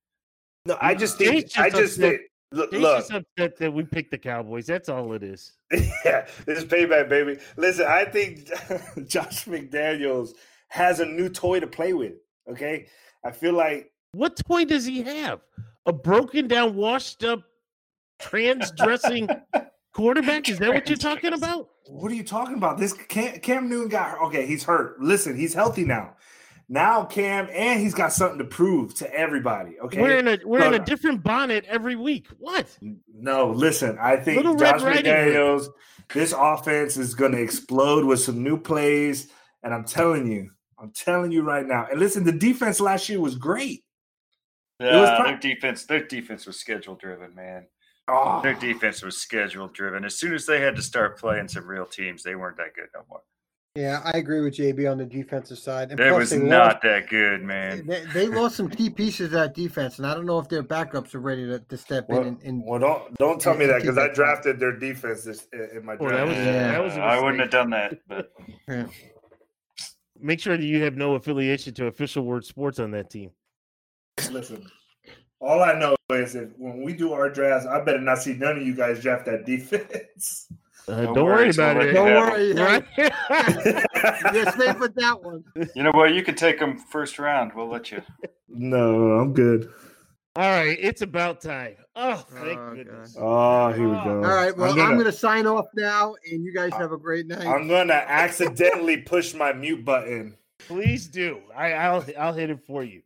[0.66, 1.50] No, I just think.
[1.58, 2.00] I just upset.
[2.00, 2.22] think.
[2.52, 3.00] Look, look.
[3.00, 4.68] just upset that we picked the Cowboys.
[4.68, 5.54] That's all it is.
[6.06, 7.38] yeah, this is payback, baby.
[7.58, 8.46] Listen, I think
[9.08, 10.34] Josh McDaniels
[10.70, 12.14] has a new toy to play with.
[12.50, 12.88] Okay,
[13.26, 15.42] I feel like What toy does he have?
[15.86, 17.44] A broken down, washed up,
[18.20, 19.28] trans dressing
[19.94, 20.48] quarterback?
[20.48, 21.70] Is that what you're talking about?
[21.88, 22.78] What are you talking about?
[22.78, 24.28] This Cam, Cam Newton got hurt.
[24.28, 25.02] Okay, he's hurt.
[25.02, 26.16] Listen, he's healthy now.
[26.70, 29.80] Now Cam, and he's got something to prove to everybody.
[29.80, 32.28] Okay, We're in a we're in a different bonnet every week.
[32.40, 32.68] What?
[33.14, 33.98] no, listen.
[34.00, 35.68] I think Little Josh McDaniels,
[36.14, 39.30] this offense is going to explode with some new plays,
[39.62, 40.50] and I'm telling you,
[40.80, 41.88] I'm telling you right now.
[41.92, 43.84] And listen, the defense last year was great.
[44.80, 45.86] Yeah, was pro- their defense.
[45.86, 47.68] Their defense was schedule driven, man.
[48.08, 50.04] Oh, Their defense was schedule driven.
[50.04, 52.88] As soon as they had to start playing some real teams, they weren't that good
[52.94, 53.22] no more.
[53.76, 55.90] Yeah, I agree with JB on the defensive side.
[55.90, 57.88] And it was not lost, that good, man.
[57.88, 60.62] They, they, lost some key pieces of that defense, and I don't know if their
[60.62, 62.28] backups are ready to, to step well, in.
[62.28, 65.84] And, and, well, don't don't tell me that because I drafted their defense this, in
[65.84, 66.02] my draft.
[66.02, 66.72] Well, that was, yeah.
[66.72, 68.32] that was I wouldn't have done that, but
[68.68, 68.86] yeah.
[70.20, 73.32] make sure that you have no affiliation to official word sports on that team.
[74.30, 74.68] Listen,
[75.40, 78.56] all I know is that when we do our drafts, I better not see none
[78.56, 80.48] of you guys draft that defense.
[80.88, 81.94] Uh, don't, don't, worry, about it.
[81.94, 82.54] Don't worry.
[82.54, 82.86] Right?
[84.34, 85.44] You're safe with that one.
[85.76, 86.14] You know what?
[86.14, 87.52] You can take them first round.
[87.56, 88.02] We'll let you.
[88.50, 89.70] No, I'm good.
[90.36, 91.76] All right, it's about time.
[91.96, 93.16] Oh, thank oh, goodness.
[93.20, 94.16] Oh, here we go.
[94.16, 96.98] All right, well, I'm gonna, I'm gonna, sign off now, and you guys have a
[96.98, 97.46] great night.
[97.46, 100.36] I'm gonna accidentally push my mute button.
[100.58, 101.40] Please do.
[101.56, 103.04] I, I'll I'll hit it for you.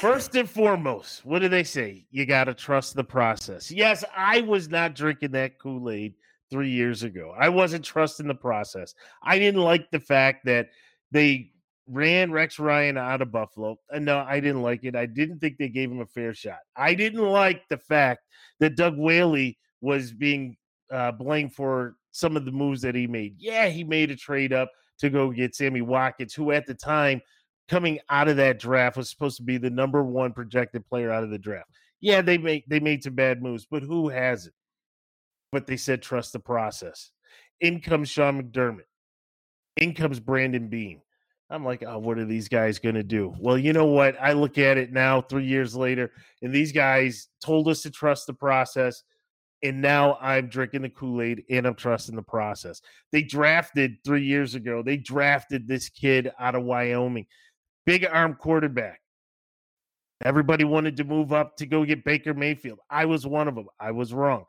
[0.00, 2.06] First and foremost, what do they say?
[2.10, 3.70] You got to trust the process.
[3.70, 6.14] Yes, I was not drinking that Kool Aid
[6.50, 7.34] three years ago.
[7.38, 8.94] I wasn't trusting the process.
[9.22, 10.68] I didn't like the fact that
[11.10, 11.52] they
[11.86, 13.78] ran Rex Ryan out of Buffalo.
[13.90, 14.94] And no, I didn't like it.
[14.94, 16.58] I didn't think they gave him a fair shot.
[16.76, 18.20] I didn't like the fact
[18.60, 20.56] that Doug Whaley was being
[20.92, 23.36] uh, blamed for some of the moves that he made.
[23.38, 27.20] Yeah, he made a trade up to go get Sammy Watkins, who at the time
[27.68, 31.24] coming out of that draft was supposed to be the number one projected player out
[31.24, 31.70] of the draft.
[32.00, 34.54] Yeah, they made they made some bad moves, but who hasn't?
[35.52, 37.10] But they said trust the process.
[37.60, 38.84] In comes Sean McDermott.
[39.76, 41.02] In comes Brandon Beane.
[41.50, 43.34] I'm like, oh, what are these guys going to do?
[43.40, 44.14] Well, you know what?
[44.20, 48.28] I look at it now, three years later, and these guys told us to trust
[48.28, 49.02] the process.
[49.62, 52.80] And now I'm drinking the Kool Aid and I'm trusting the process.
[53.12, 57.26] They drafted three years ago, they drafted this kid out of Wyoming,
[57.84, 59.00] big arm quarterback.
[60.24, 62.78] Everybody wanted to move up to go get Baker Mayfield.
[62.88, 63.66] I was one of them.
[63.78, 64.44] I was wrong.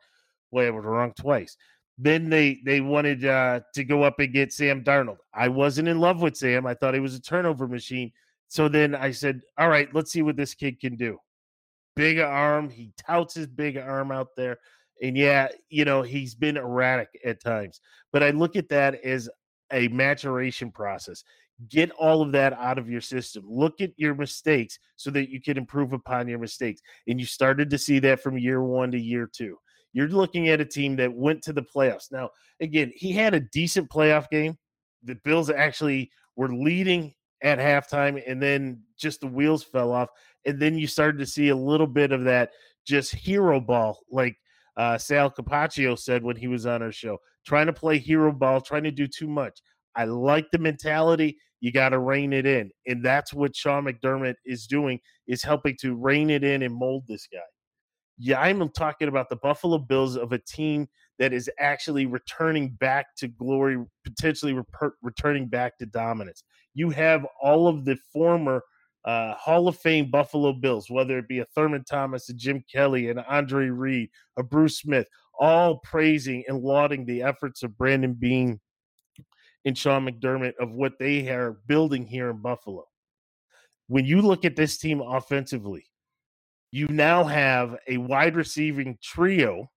[0.52, 1.56] Was wrong twice.
[1.98, 5.18] Then they they wanted uh, to go up and get Sam Darnold.
[5.34, 6.66] I wasn't in love with Sam.
[6.66, 8.12] I thought he was a turnover machine.
[8.48, 11.18] So then I said, "All right, let's see what this kid can do."
[11.96, 12.70] Big arm.
[12.70, 14.58] He touts his big arm out there.
[15.02, 17.80] And yeah, you know, he's been erratic at times.
[18.12, 19.28] But I look at that as
[19.72, 21.24] a maturation process.
[21.68, 23.44] Get all of that out of your system.
[23.46, 26.80] Look at your mistakes so that you can improve upon your mistakes.
[27.06, 29.58] And you started to see that from year one to year two.
[29.92, 32.10] You're looking at a team that went to the playoffs.
[32.10, 34.56] Now, again, he had a decent playoff game.
[35.02, 40.08] The Bills actually were leading at halftime, and then just the wheels fell off.
[40.46, 42.50] And then you started to see a little bit of that
[42.86, 44.36] just hero ball, like
[44.76, 48.60] uh, Sal Capaccio said when he was on our show, trying to play hero ball,
[48.60, 49.60] trying to do too much.
[49.94, 51.36] I like the mentality.
[51.60, 55.76] You got to rein it in, and that's what Sean McDermott is doing is helping
[55.80, 57.38] to rein it in and mold this guy.
[58.24, 63.16] Yeah, I'm talking about the Buffalo Bills of a team that is actually returning back
[63.16, 66.44] to glory, potentially re- returning back to dominance.
[66.72, 68.62] You have all of the former
[69.04, 73.10] uh, Hall of Fame Buffalo Bills, whether it be a Thurman Thomas, a Jim Kelly,
[73.10, 74.08] an Andre Reed,
[74.38, 75.08] a Bruce Smith,
[75.40, 78.60] all praising and lauding the efforts of Brandon Beane
[79.64, 82.84] and Sean McDermott of what they are building here in Buffalo.
[83.88, 85.86] When you look at this team offensively,
[86.72, 89.70] you now have a wide receiving trio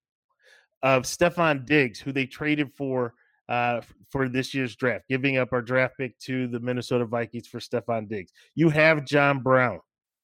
[0.81, 3.13] of Stefon Diggs, who they traded for
[3.49, 7.60] uh, for this year's draft, giving up our draft pick to the Minnesota Vikings for
[7.60, 8.31] Stefon Diggs.
[8.55, 9.79] You have John Brown.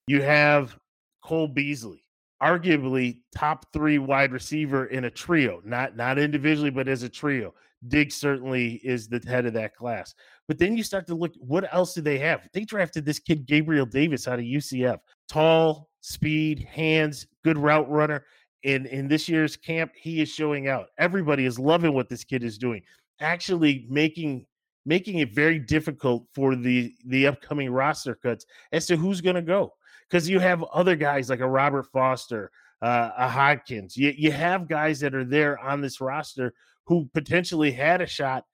[0.07, 0.75] You have
[1.23, 2.03] Cole Beasley,
[2.41, 7.53] arguably top three wide receiver in a trio, not not individually, but as a trio.
[7.87, 10.13] Diggs certainly is the head of that class.
[10.47, 12.47] But then you start to look, what else do they have?
[12.53, 18.25] They drafted this kid Gabriel Davis out of UCF, tall, speed, hands, good route runner.
[18.63, 20.87] And in this year's camp, he is showing out.
[20.99, 22.81] Everybody is loving what this kid is doing.
[23.19, 24.45] Actually, making
[24.85, 29.41] making it very difficult for the the upcoming roster cuts as to who's going to
[29.41, 29.73] go
[30.09, 33.95] because you have other guys like a Robert Foster, uh, a Hodgins.
[33.95, 36.53] You you have guys that are there on this roster
[36.85, 38.45] who potentially had a shot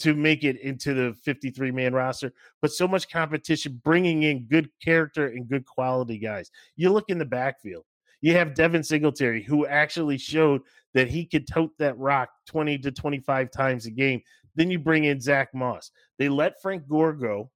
[0.00, 4.68] to make it into the 53 man roster, but so much competition bringing in good
[4.82, 6.50] character and good quality guys.
[6.76, 7.84] You look in the backfield,
[8.20, 10.62] you have Devin Singletary, who actually showed
[10.94, 14.20] that he could tote that rock 20 to 25 times a game.
[14.56, 15.90] Then you bring in Zach Moss.
[16.18, 17.50] They let Frank Gore go,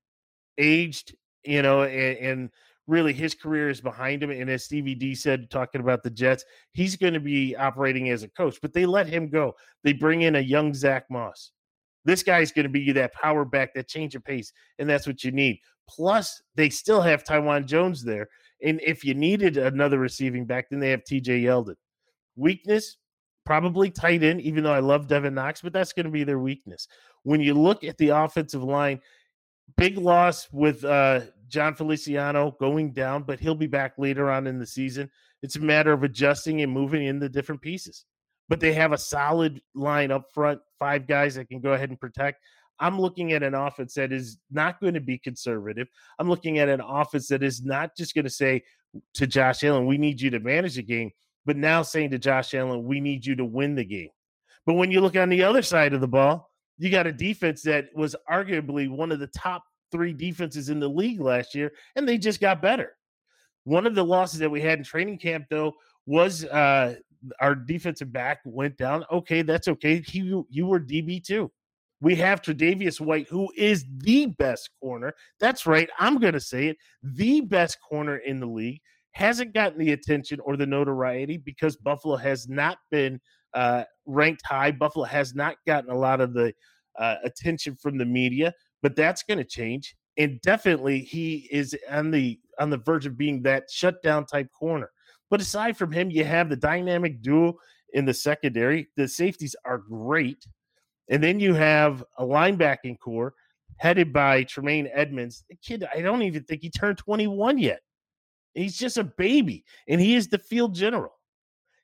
[0.59, 2.51] aged, you know, and, and
[2.87, 4.31] really his career is behind him.
[4.31, 8.23] And as Stevie D said, talking about the Jets, he's going to be operating as
[8.23, 9.55] a coach, but they let him go.
[9.83, 11.51] They bring in a young Zach Moss.
[12.05, 15.25] This guy's going to be that power back, that change of pace, and that's what
[15.25, 15.59] you need.
[15.89, 18.29] Plus, they still have Taiwan Jones there.
[18.63, 21.77] And if you needed another receiving back, then they have TJ Yeldon.
[22.37, 22.97] Weakness,
[23.45, 26.39] probably tight end, even though I love Devin Knox, but that's going to be their
[26.39, 26.89] weakness.
[27.25, 29.01] when you look at the offensive line,
[29.77, 34.59] big loss with uh, Jon Feliciano going down, but he'll be back later on in
[34.59, 35.11] the season.
[35.43, 38.05] It's a matter of adjusting and moving in the different pieces.
[38.49, 41.99] But they have a solid line up front, five guys that can go ahead and
[41.99, 42.41] protect.
[42.81, 45.89] I'm looking at an offense that is not going to be conservative.
[46.19, 48.65] I'm looking at an offense that is not just going to say
[49.15, 51.11] to Josh Allen, we need you to manage the game,
[51.47, 54.11] but now saying to Josh Allen, we need you to win the game.
[54.67, 57.63] But when you look on the other side of the ball, you got a defense
[57.63, 62.09] that was arguably one of the top three defenses in the league last year, and
[62.09, 62.97] they just got better.
[63.65, 65.75] One of the losses that we had in training camp, though,
[66.07, 66.97] was uh,
[67.41, 69.05] our defensive back went down.
[69.11, 70.01] Okay, that's okay.
[70.01, 70.19] He,
[70.51, 71.51] you were DB too.
[72.01, 75.15] We have Tre'Davious White, who is the best corner.
[75.41, 75.89] That's right.
[75.99, 76.77] I'm going to say it.
[77.03, 78.81] The best corner in the league
[79.13, 83.21] hasn't gotten the attention or the notoriety because Buffalo has not been
[83.55, 84.73] uh, ranked high.
[84.73, 86.53] Buffalo has not gotten a lot of the
[86.99, 89.97] uh, attention from the media, but that's going to change.
[90.19, 94.91] And definitely, he is on the on the verge of being that shutdown type corner.
[95.35, 97.59] But aside from him, you have the dynamic duo
[97.93, 98.87] in the secondary.
[98.97, 100.47] The safeties are great.
[101.11, 103.35] And then you have a linebacking corps
[103.79, 105.43] headed by Tremaine Edmunds.
[105.51, 107.81] The kid, I don't even think he turned 21 yet.
[108.55, 111.19] He's just a baby, and he is the field general.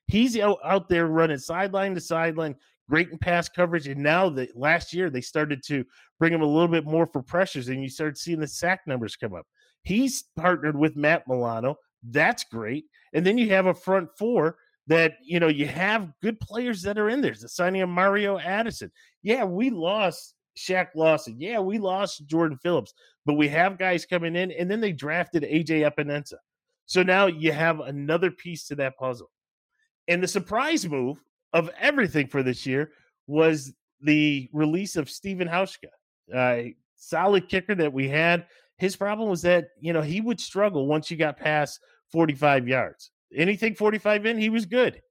[0.07, 2.55] He's out, out there running sideline to sideline,
[2.89, 3.89] great in pass coverage.
[3.89, 5.83] And now that last year they started to
[6.19, 9.17] bring him a little bit more for pressures, and you start seeing the sack numbers
[9.17, 9.45] come up.
[9.83, 11.75] He's partnered with Matt Milano.
[12.03, 12.85] That's great.
[13.13, 16.97] And then you have a front four that you know you have good players that
[16.97, 17.35] are in there.
[17.39, 18.91] The signing of Mario Addison.
[19.23, 21.35] Yeah, we lost Shaq Lawson.
[21.39, 22.93] Yeah, we lost Jordan Phillips,
[23.25, 26.35] but we have guys coming in, and then they drafted AJ Epenesa.
[26.85, 29.29] So now you have another piece to that puzzle.
[30.07, 32.91] And the surprise move of everything for this year
[33.27, 35.85] was the release of Stephen Hauschka,
[36.35, 38.45] uh, solid kicker that we had.
[38.77, 41.79] His problem was that you know he would struggle once you got past
[42.11, 43.11] 45 yards.
[43.35, 45.01] Anything 45 in, he was good.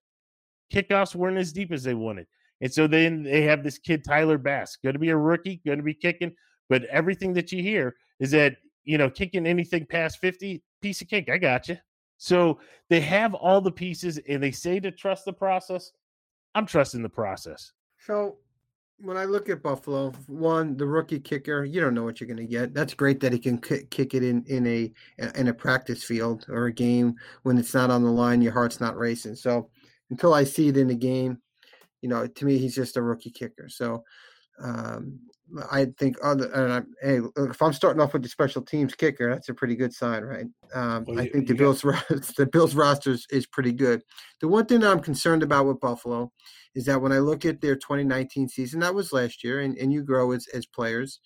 [0.73, 2.27] Kickoffs weren't as deep as they wanted.
[2.61, 5.79] And so then they have this kid, Tyler Bass, going to be a rookie, going
[5.79, 6.33] to be kicking.
[6.69, 11.09] But everything that you hear is that, you know, kicking anything past 50, piece of
[11.09, 11.31] cake.
[11.31, 11.79] I got you.
[12.19, 15.91] So they have all the pieces and they say to trust the process.
[16.55, 17.73] I'm trusting the process.
[17.99, 18.37] So
[19.03, 22.37] when I look at Buffalo, one the rookie kicker, you don't know what you're going
[22.37, 22.75] to get.
[22.75, 24.93] That's great that he can k- kick it in in a
[25.37, 28.81] in a practice field or a game when it's not on the line, your heart's
[28.81, 29.37] not racing.
[29.37, 29.71] So
[30.11, 31.39] until I see it in the game,
[32.03, 33.69] you know, to me he's just a rookie kicker.
[33.69, 34.05] So
[34.63, 35.21] um,
[35.71, 39.31] I think other and I, hey, if I'm starting off with the special teams kicker,
[39.31, 40.47] that's a pretty good sign, right?
[40.75, 41.83] Um, well, I think the Bills
[42.37, 44.03] the Bills roster is, is pretty good.
[44.41, 46.31] The one thing that I'm concerned about with Buffalo
[46.75, 49.93] is that when I look at their 2019 season, that was last year, and, and
[49.93, 51.21] you grow as, as players,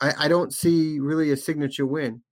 [0.00, 2.22] I, I don't see really a signature win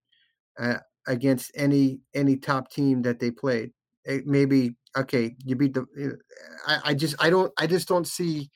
[0.59, 3.73] uh, against any any top team that they played.
[4.05, 6.17] It maybe okay, you beat the.
[6.67, 8.51] I, I just I don't I just don't see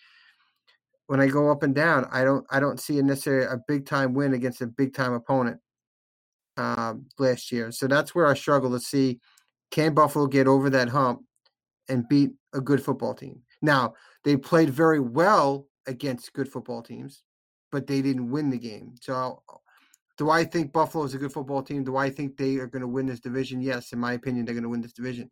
[1.13, 2.09] when I go up and down.
[2.11, 5.13] I don't I don't see a necessarily a big time win against a big time
[5.13, 5.61] opponent
[6.57, 7.71] um, last year.
[7.71, 9.21] So that's where I struggle to see
[9.71, 11.21] can Buffalo get over that hump
[11.91, 13.43] and beat a good football team.
[13.61, 13.93] Now,
[14.25, 17.25] they played very well against good football teams,
[17.71, 18.95] but they didn't win the game.
[19.03, 19.43] So,
[20.17, 21.85] do I think Buffalo is a good football team?
[21.85, 23.61] Do I think they are going to win this division?
[23.61, 25.29] Yes, in my opinion, they're going to win this division.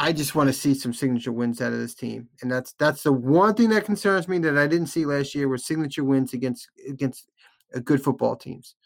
[0.00, 3.02] I just want to see some signature wins out of this team, and that's that's
[3.02, 6.34] the one thing that concerns me that I didn't see last year was signature wins
[6.34, 7.28] against against
[7.74, 8.76] uh, good football teams.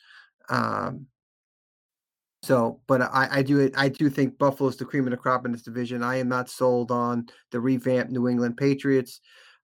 [0.48, 1.06] Um,
[2.42, 5.52] so, but I, I do I do think Buffalo's the cream of the crop in
[5.52, 6.02] this division.
[6.02, 9.20] I am not sold on the revamped New England Patriots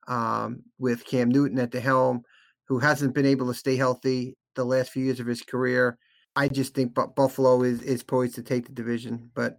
[0.07, 2.25] um, with Cam Newton at the helm,
[2.67, 5.97] who hasn't been able to stay healthy the last few years of his career.
[6.37, 9.31] I just think Buffalo is is poised to take the division.
[9.35, 9.57] But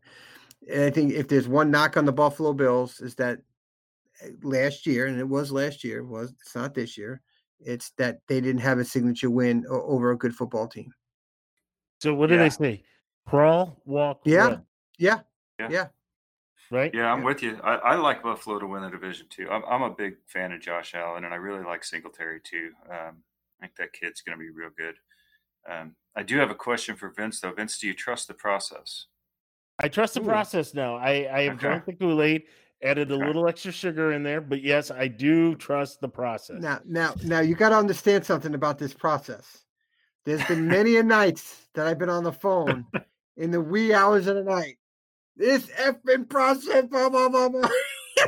[0.67, 3.39] I think if there's one knock on the Buffalo Bills is that
[4.21, 7.21] eh, last year, and it was last year, was it's not this year.
[7.60, 10.93] It's that they didn't have a signature win over a good football team.
[12.01, 12.43] So what did yeah.
[12.43, 12.83] they say?
[13.27, 14.63] Crawl, walk, yeah, run.
[14.97, 15.19] yeah,
[15.60, 15.87] yeah, yeah.
[16.71, 16.91] Right?
[16.93, 17.25] Yeah, I'm yeah.
[17.25, 17.60] with you.
[17.63, 19.49] I, I, like Buffalo to win the division too.
[19.49, 22.71] I'm, I'm, a big fan of Josh Allen, and I really like Singletary too.
[22.89, 23.23] Um,
[23.60, 24.95] I think that kid's going to be real good.
[25.69, 27.51] Um, I do have a question for Vince though.
[27.51, 29.05] Vince, do you trust the process?
[29.80, 30.25] I trust the Ooh.
[30.25, 30.96] process now.
[30.96, 31.62] I, I have okay.
[31.62, 32.44] drunk the Kool Aid,
[32.84, 33.21] added okay.
[33.21, 36.62] a little extra sugar in there, but yes, I do trust the process.
[36.62, 39.65] Now, now, now, you got to understand something about this process.
[40.25, 42.86] There's been many a nights that I've been on the phone
[43.38, 44.77] in the wee hours of the night.
[45.36, 47.69] This effing process, blah blah blah blah.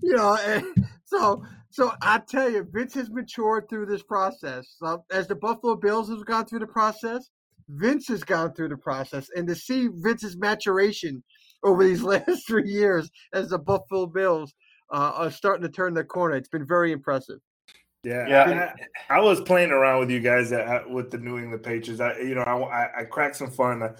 [0.00, 0.64] you know, and
[1.04, 4.74] so So I tell you, Vince has matured through this process.
[4.78, 7.30] So as the Buffalo Bills have gone through the process,
[7.68, 11.22] Vince has gone through the process, and to see Vince's maturation
[11.62, 14.54] over these last three years as the Buffalo Bills
[14.92, 17.38] uh, are starting to turn the corner, it's been very impressive.
[18.04, 18.72] Yeah, Yeah.
[19.10, 22.00] I, I was playing around with you guys at, with the New England Patriots.
[22.00, 23.82] I, you know, I, I, I cracked some fun.
[23.82, 23.90] I,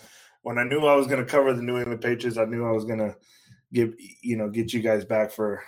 [0.43, 2.71] when I knew I was going to cover the New England Patriots, I knew I
[2.71, 3.17] was going to
[3.73, 5.63] give you know get you guys back for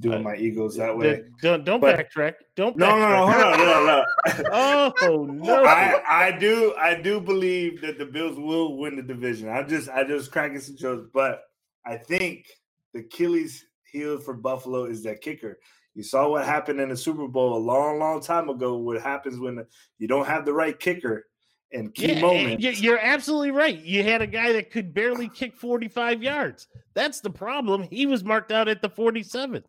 [0.00, 1.22] doing uh, my egos that way.
[1.42, 2.34] Don't don't But- backtrack.
[2.56, 4.04] Don't No, no, no, hold on, no, no.
[5.00, 5.64] Oh no!
[5.64, 9.48] I, I do I do believe that the Bills will win the division.
[9.48, 11.42] I just I just cracking some jokes, but
[11.86, 12.46] I think
[12.92, 15.58] the Achilles heel for Buffalo is that kicker.
[15.94, 18.76] You saw what happened in the Super Bowl a long, long time ago.
[18.76, 19.64] What happens when
[19.98, 21.26] you don't have the right kicker
[21.72, 22.64] in key Yeah, eh, moments?
[22.64, 23.78] you- You're absolutely right.
[23.78, 26.66] You had a guy that could barely kick 45 yards.
[26.94, 27.82] That's the problem.
[27.82, 29.64] He was marked out at the 47.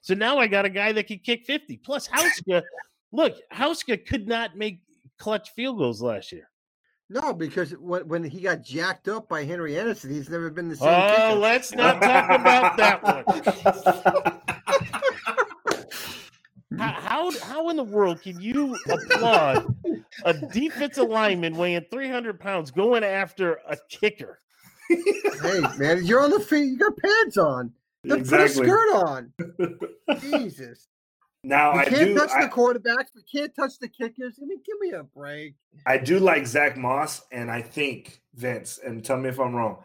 [0.00, 1.76] So now I got a guy that could kick 50.
[1.78, 2.62] Plus Hauschka,
[3.12, 4.80] look, Hauschka could not make
[5.18, 6.48] clutch field goals last year.
[7.10, 10.76] No, because when, when he got jacked up by Henry Anderson, he's never been the
[10.76, 10.88] same.
[10.88, 11.38] Oh, kicker.
[11.38, 14.40] let's not talk about that one.
[16.78, 19.74] How, how how in the world can you applaud
[20.24, 24.40] a defensive lineman weighing 300 pounds going after a kicker?
[24.88, 26.64] hey man, you're on the feet.
[26.64, 27.72] You got pants on.
[28.02, 28.46] Then exactly.
[28.46, 29.32] Put a skirt on.
[30.20, 30.88] Jesus.
[31.42, 34.38] Now You I can't do touch I, the quarterbacks, but can't touch the kickers.
[34.42, 35.54] I mean, give me a break.
[35.86, 39.84] I do like Zach Moss, and I think Vince, and tell me if I'm wrong.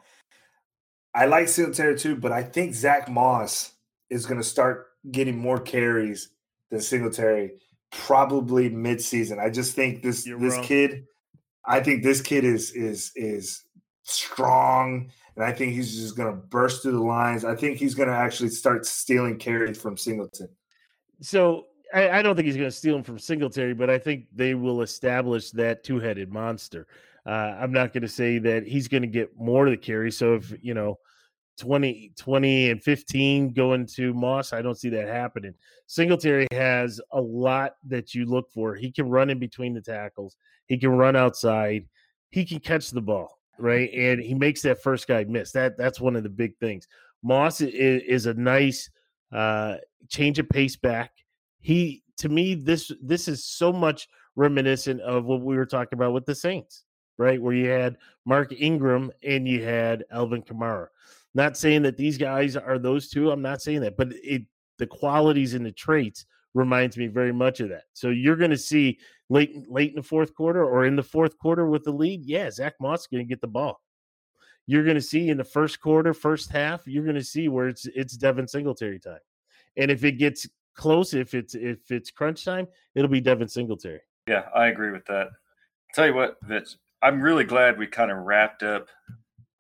[1.13, 3.73] I like Singletary too, but I think Zach Moss
[4.09, 6.29] is going to start getting more carries
[6.69, 7.51] than Singletary
[7.91, 9.39] probably mid-season.
[9.39, 10.63] I just think this You're this wrong.
[10.63, 11.05] kid,
[11.65, 13.63] I think this kid is is is
[14.03, 17.45] strong, and I think he's just going to burst through the lines.
[17.45, 20.49] I think he's going to actually start stealing carries from Singleton.
[21.21, 24.25] So I, I don't think he's going to steal him from Singletary, but I think
[24.33, 26.87] they will establish that two-headed monster.
[27.25, 30.11] Uh, I'm not going to say that he's going to get more of the carry.
[30.11, 30.99] So if you know
[31.59, 35.53] 20, 20 and 15 going to Moss, I don't see that happening.
[35.87, 38.75] Singletary has a lot that you look for.
[38.75, 40.37] He can run in between the tackles.
[40.65, 41.85] He can run outside.
[42.29, 43.91] He can catch the ball, right?
[43.93, 45.51] And he makes that first guy miss.
[45.51, 46.87] That that's one of the big things.
[47.21, 48.89] Moss is, is a nice
[49.31, 49.75] uh,
[50.07, 51.11] change of pace back.
[51.59, 56.13] He to me this this is so much reminiscent of what we were talking about
[56.13, 56.85] with the Saints,
[57.17, 57.41] right?
[57.41, 60.87] Where you had Mark Ingram and you had Alvin Kamara.
[61.35, 63.31] Not saying that these guys are those two.
[63.31, 64.43] I'm not saying that, but it
[64.77, 67.83] the qualities and the traits reminds me very much of that.
[67.93, 68.97] So you're going to see
[69.29, 72.23] late late in the fourth quarter or in the fourth quarter with the lead.
[72.23, 73.81] Yeah, Zach Moss going to get the ball.
[74.65, 77.67] You're going to see in the first quarter, first half, you're going to see where
[77.67, 79.19] it's it's Devin Singletary time,
[79.77, 84.01] and if it gets close, if it's if it's crunch time, it'll be Devin Singletary.
[84.27, 85.29] Yeah, I agree with that.
[85.93, 88.87] tell you what, Vince, I'm really glad we kind of wrapped up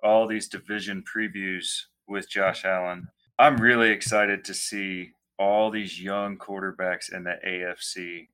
[0.03, 3.07] all these division previews with Josh Allen.
[3.37, 8.27] I'm really excited to see all these young quarterbacks in the AFC.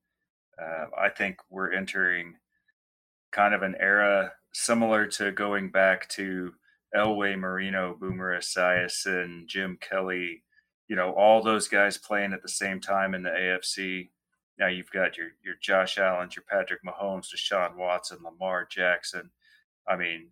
[0.61, 2.35] Uh, I think we're entering
[3.31, 6.53] kind of an era similar to going back to
[6.95, 10.43] Elway Marino, Boomer Esiason, Jim Kelly,
[10.87, 14.09] you know, all those guys playing at the same time in the AFC.
[14.57, 19.31] Now you've got your your Josh Allen, your Patrick Mahomes, Deshaun Watson, Lamar Jackson.
[19.87, 20.29] I mean,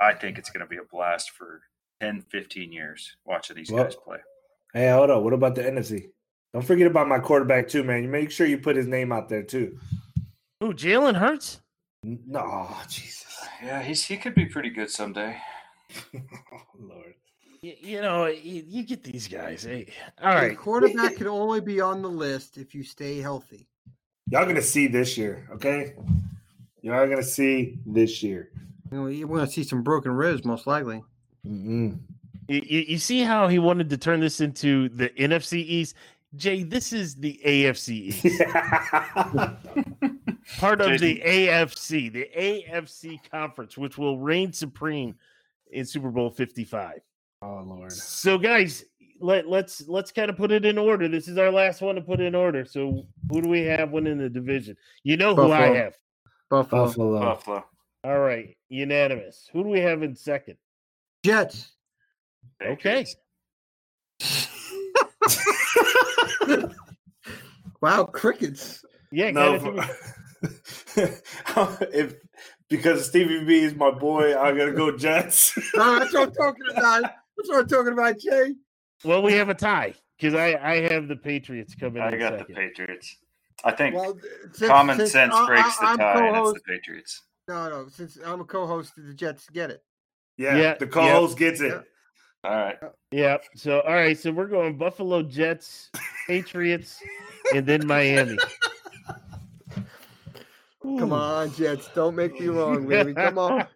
[0.00, 1.62] I think it's going to be a blast for
[2.00, 4.18] 10, 15 years watching these Well- guys play.
[4.74, 5.24] Hey, hold on.
[5.24, 6.10] What about the NFC?
[6.52, 8.02] Don't forget about my quarterback too, man.
[8.02, 9.78] You make sure you put his name out there too.
[10.62, 11.60] Ooh, Jalen Hurts.
[12.02, 15.36] No, oh, Jesus, Yeah, he's he could be pretty good someday.
[16.14, 16.20] oh,
[16.78, 17.14] Lord.
[17.62, 19.64] You, you know, you, you get these guys.
[19.64, 19.86] Hey,
[20.22, 23.68] all The quarterback can only be on the list if you stay healthy.
[24.30, 25.94] Y'all gonna see this year, okay?
[26.82, 28.50] Y'all gonna see this year.
[28.90, 31.02] You know, you're going to see some broken ribs, most likely.
[31.46, 31.98] Mm-mm.
[32.48, 35.96] You, you you see how he wanted to turn this into the NFC East?
[36.36, 38.24] Jay, this is the AFC East.
[40.58, 45.14] part of the AFC, the AFC conference, which will reign supreme
[45.72, 47.00] in Super Bowl 55.
[47.42, 47.92] oh Lord.
[47.92, 48.84] So guys,
[49.20, 51.08] let let's let's kind of put it in order.
[51.08, 52.64] This is our last one to put in order.
[52.64, 54.76] So who do we have winning the division?
[55.02, 55.96] You know who I have.
[56.48, 56.86] Buffalo.
[56.86, 57.20] Buffalo.
[57.20, 57.64] Buffalo.
[58.06, 59.48] All right, unanimous.
[59.52, 60.58] Who do we have in second?
[61.24, 61.72] Jets.
[62.64, 63.04] Okay.
[67.82, 68.82] Wow, crickets.
[69.12, 69.88] Yeah, No, kinda
[71.92, 72.14] if
[72.70, 75.54] because Stevie B is my boy, I gotta go Jets.
[75.74, 77.02] No, that's what I'm talking about.
[77.02, 78.54] That's what I'm talking about, Jay.
[79.04, 79.94] well, we have a tie.
[80.18, 82.02] because I I have the Patriots coming.
[82.02, 82.46] I in got second.
[82.48, 83.16] the Patriots.
[83.62, 84.16] I think Well,
[84.52, 87.22] since- common since sense I- breaks the I- I'm tie, and it's the Patriots.
[87.48, 87.88] No, no.
[87.88, 89.82] Since I'm a co-host, the Jets get it.
[90.36, 91.68] Yeah, Yeah, the co-host gets it.
[91.68, 92.50] Yeah.
[92.50, 92.76] All right.
[93.10, 93.38] Yeah.
[93.54, 94.18] So all right.
[94.18, 95.90] So we're going Buffalo Jets,
[96.26, 97.00] Patriots,
[97.54, 98.36] and then Miami.
[100.82, 101.14] Come Ooh.
[101.14, 101.88] on, Jets.
[101.94, 103.14] Don't make me wrong, baby.
[103.14, 103.66] Come on.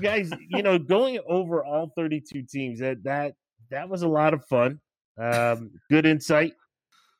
[0.00, 0.30] guys.
[0.48, 3.34] You know, going over all 32 teams that that
[3.70, 4.80] that was a lot of fun.
[5.20, 6.54] Um, good insight.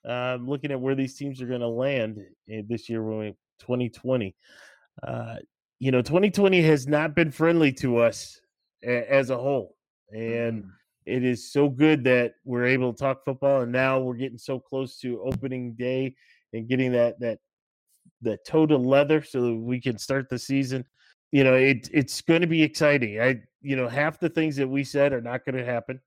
[0.05, 2.21] Um, looking at where these teams are going to land
[2.69, 4.35] this year when we 2020.
[5.07, 5.37] Uh,
[5.79, 8.41] you know, 2020 has not been friendly to us
[8.85, 9.77] a, as a whole,
[10.13, 10.65] and
[11.07, 14.61] it is so good that we're able to talk football and now we're getting so
[14.61, 16.15] close to opening day
[16.53, 17.39] and getting that that
[18.21, 20.85] that toe to leather so that we can start the season.
[21.33, 23.21] You know it it's going to be exciting.
[23.21, 26.01] I you know half the things that we said are not going to happen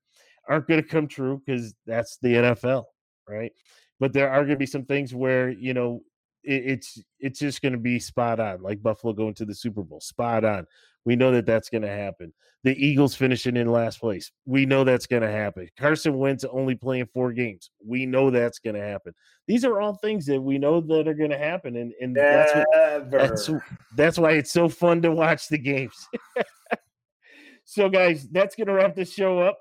[0.48, 2.84] aren't going to come true because that's the nfl
[3.28, 3.52] right?
[4.00, 6.02] But there are going to be some things where you know
[6.44, 9.82] it, it's it's just going to be spot on like buffalo going to the super
[9.82, 10.66] bowl spot on
[11.04, 12.32] we know that that's going to happen
[12.64, 14.30] the Eagles finishing in last place.
[14.46, 15.68] We know that's going to happen.
[15.76, 17.70] Carson Wentz only playing four games.
[17.84, 19.14] We know that's going to happen.
[19.48, 22.54] These are all things that we know that are going to happen, and and that's
[22.54, 23.50] what, that's
[23.96, 26.08] that's why it's so fun to watch the games.
[27.64, 29.58] so, guys, that's going to wrap this show up.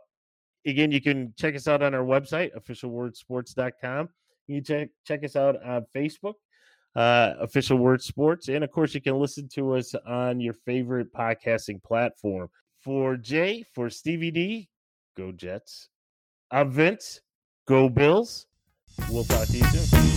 [0.68, 4.10] Again, you can check us out on our website, officialwordsports.com.
[4.46, 6.36] You can check check us out on Facebook,
[6.96, 11.14] uh, Official Word Sports, and of course, you can listen to us on your favorite
[11.14, 12.50] podcasting platform.
[12.80, 14.70] For Jay, for Stevie D,
[15.16, 15.90] go Jets.
[16.50, 17.22] I'm Vince.
[17.68, 18.48] Go Bills.
[19.10, 20.11] We'll talk to you soon.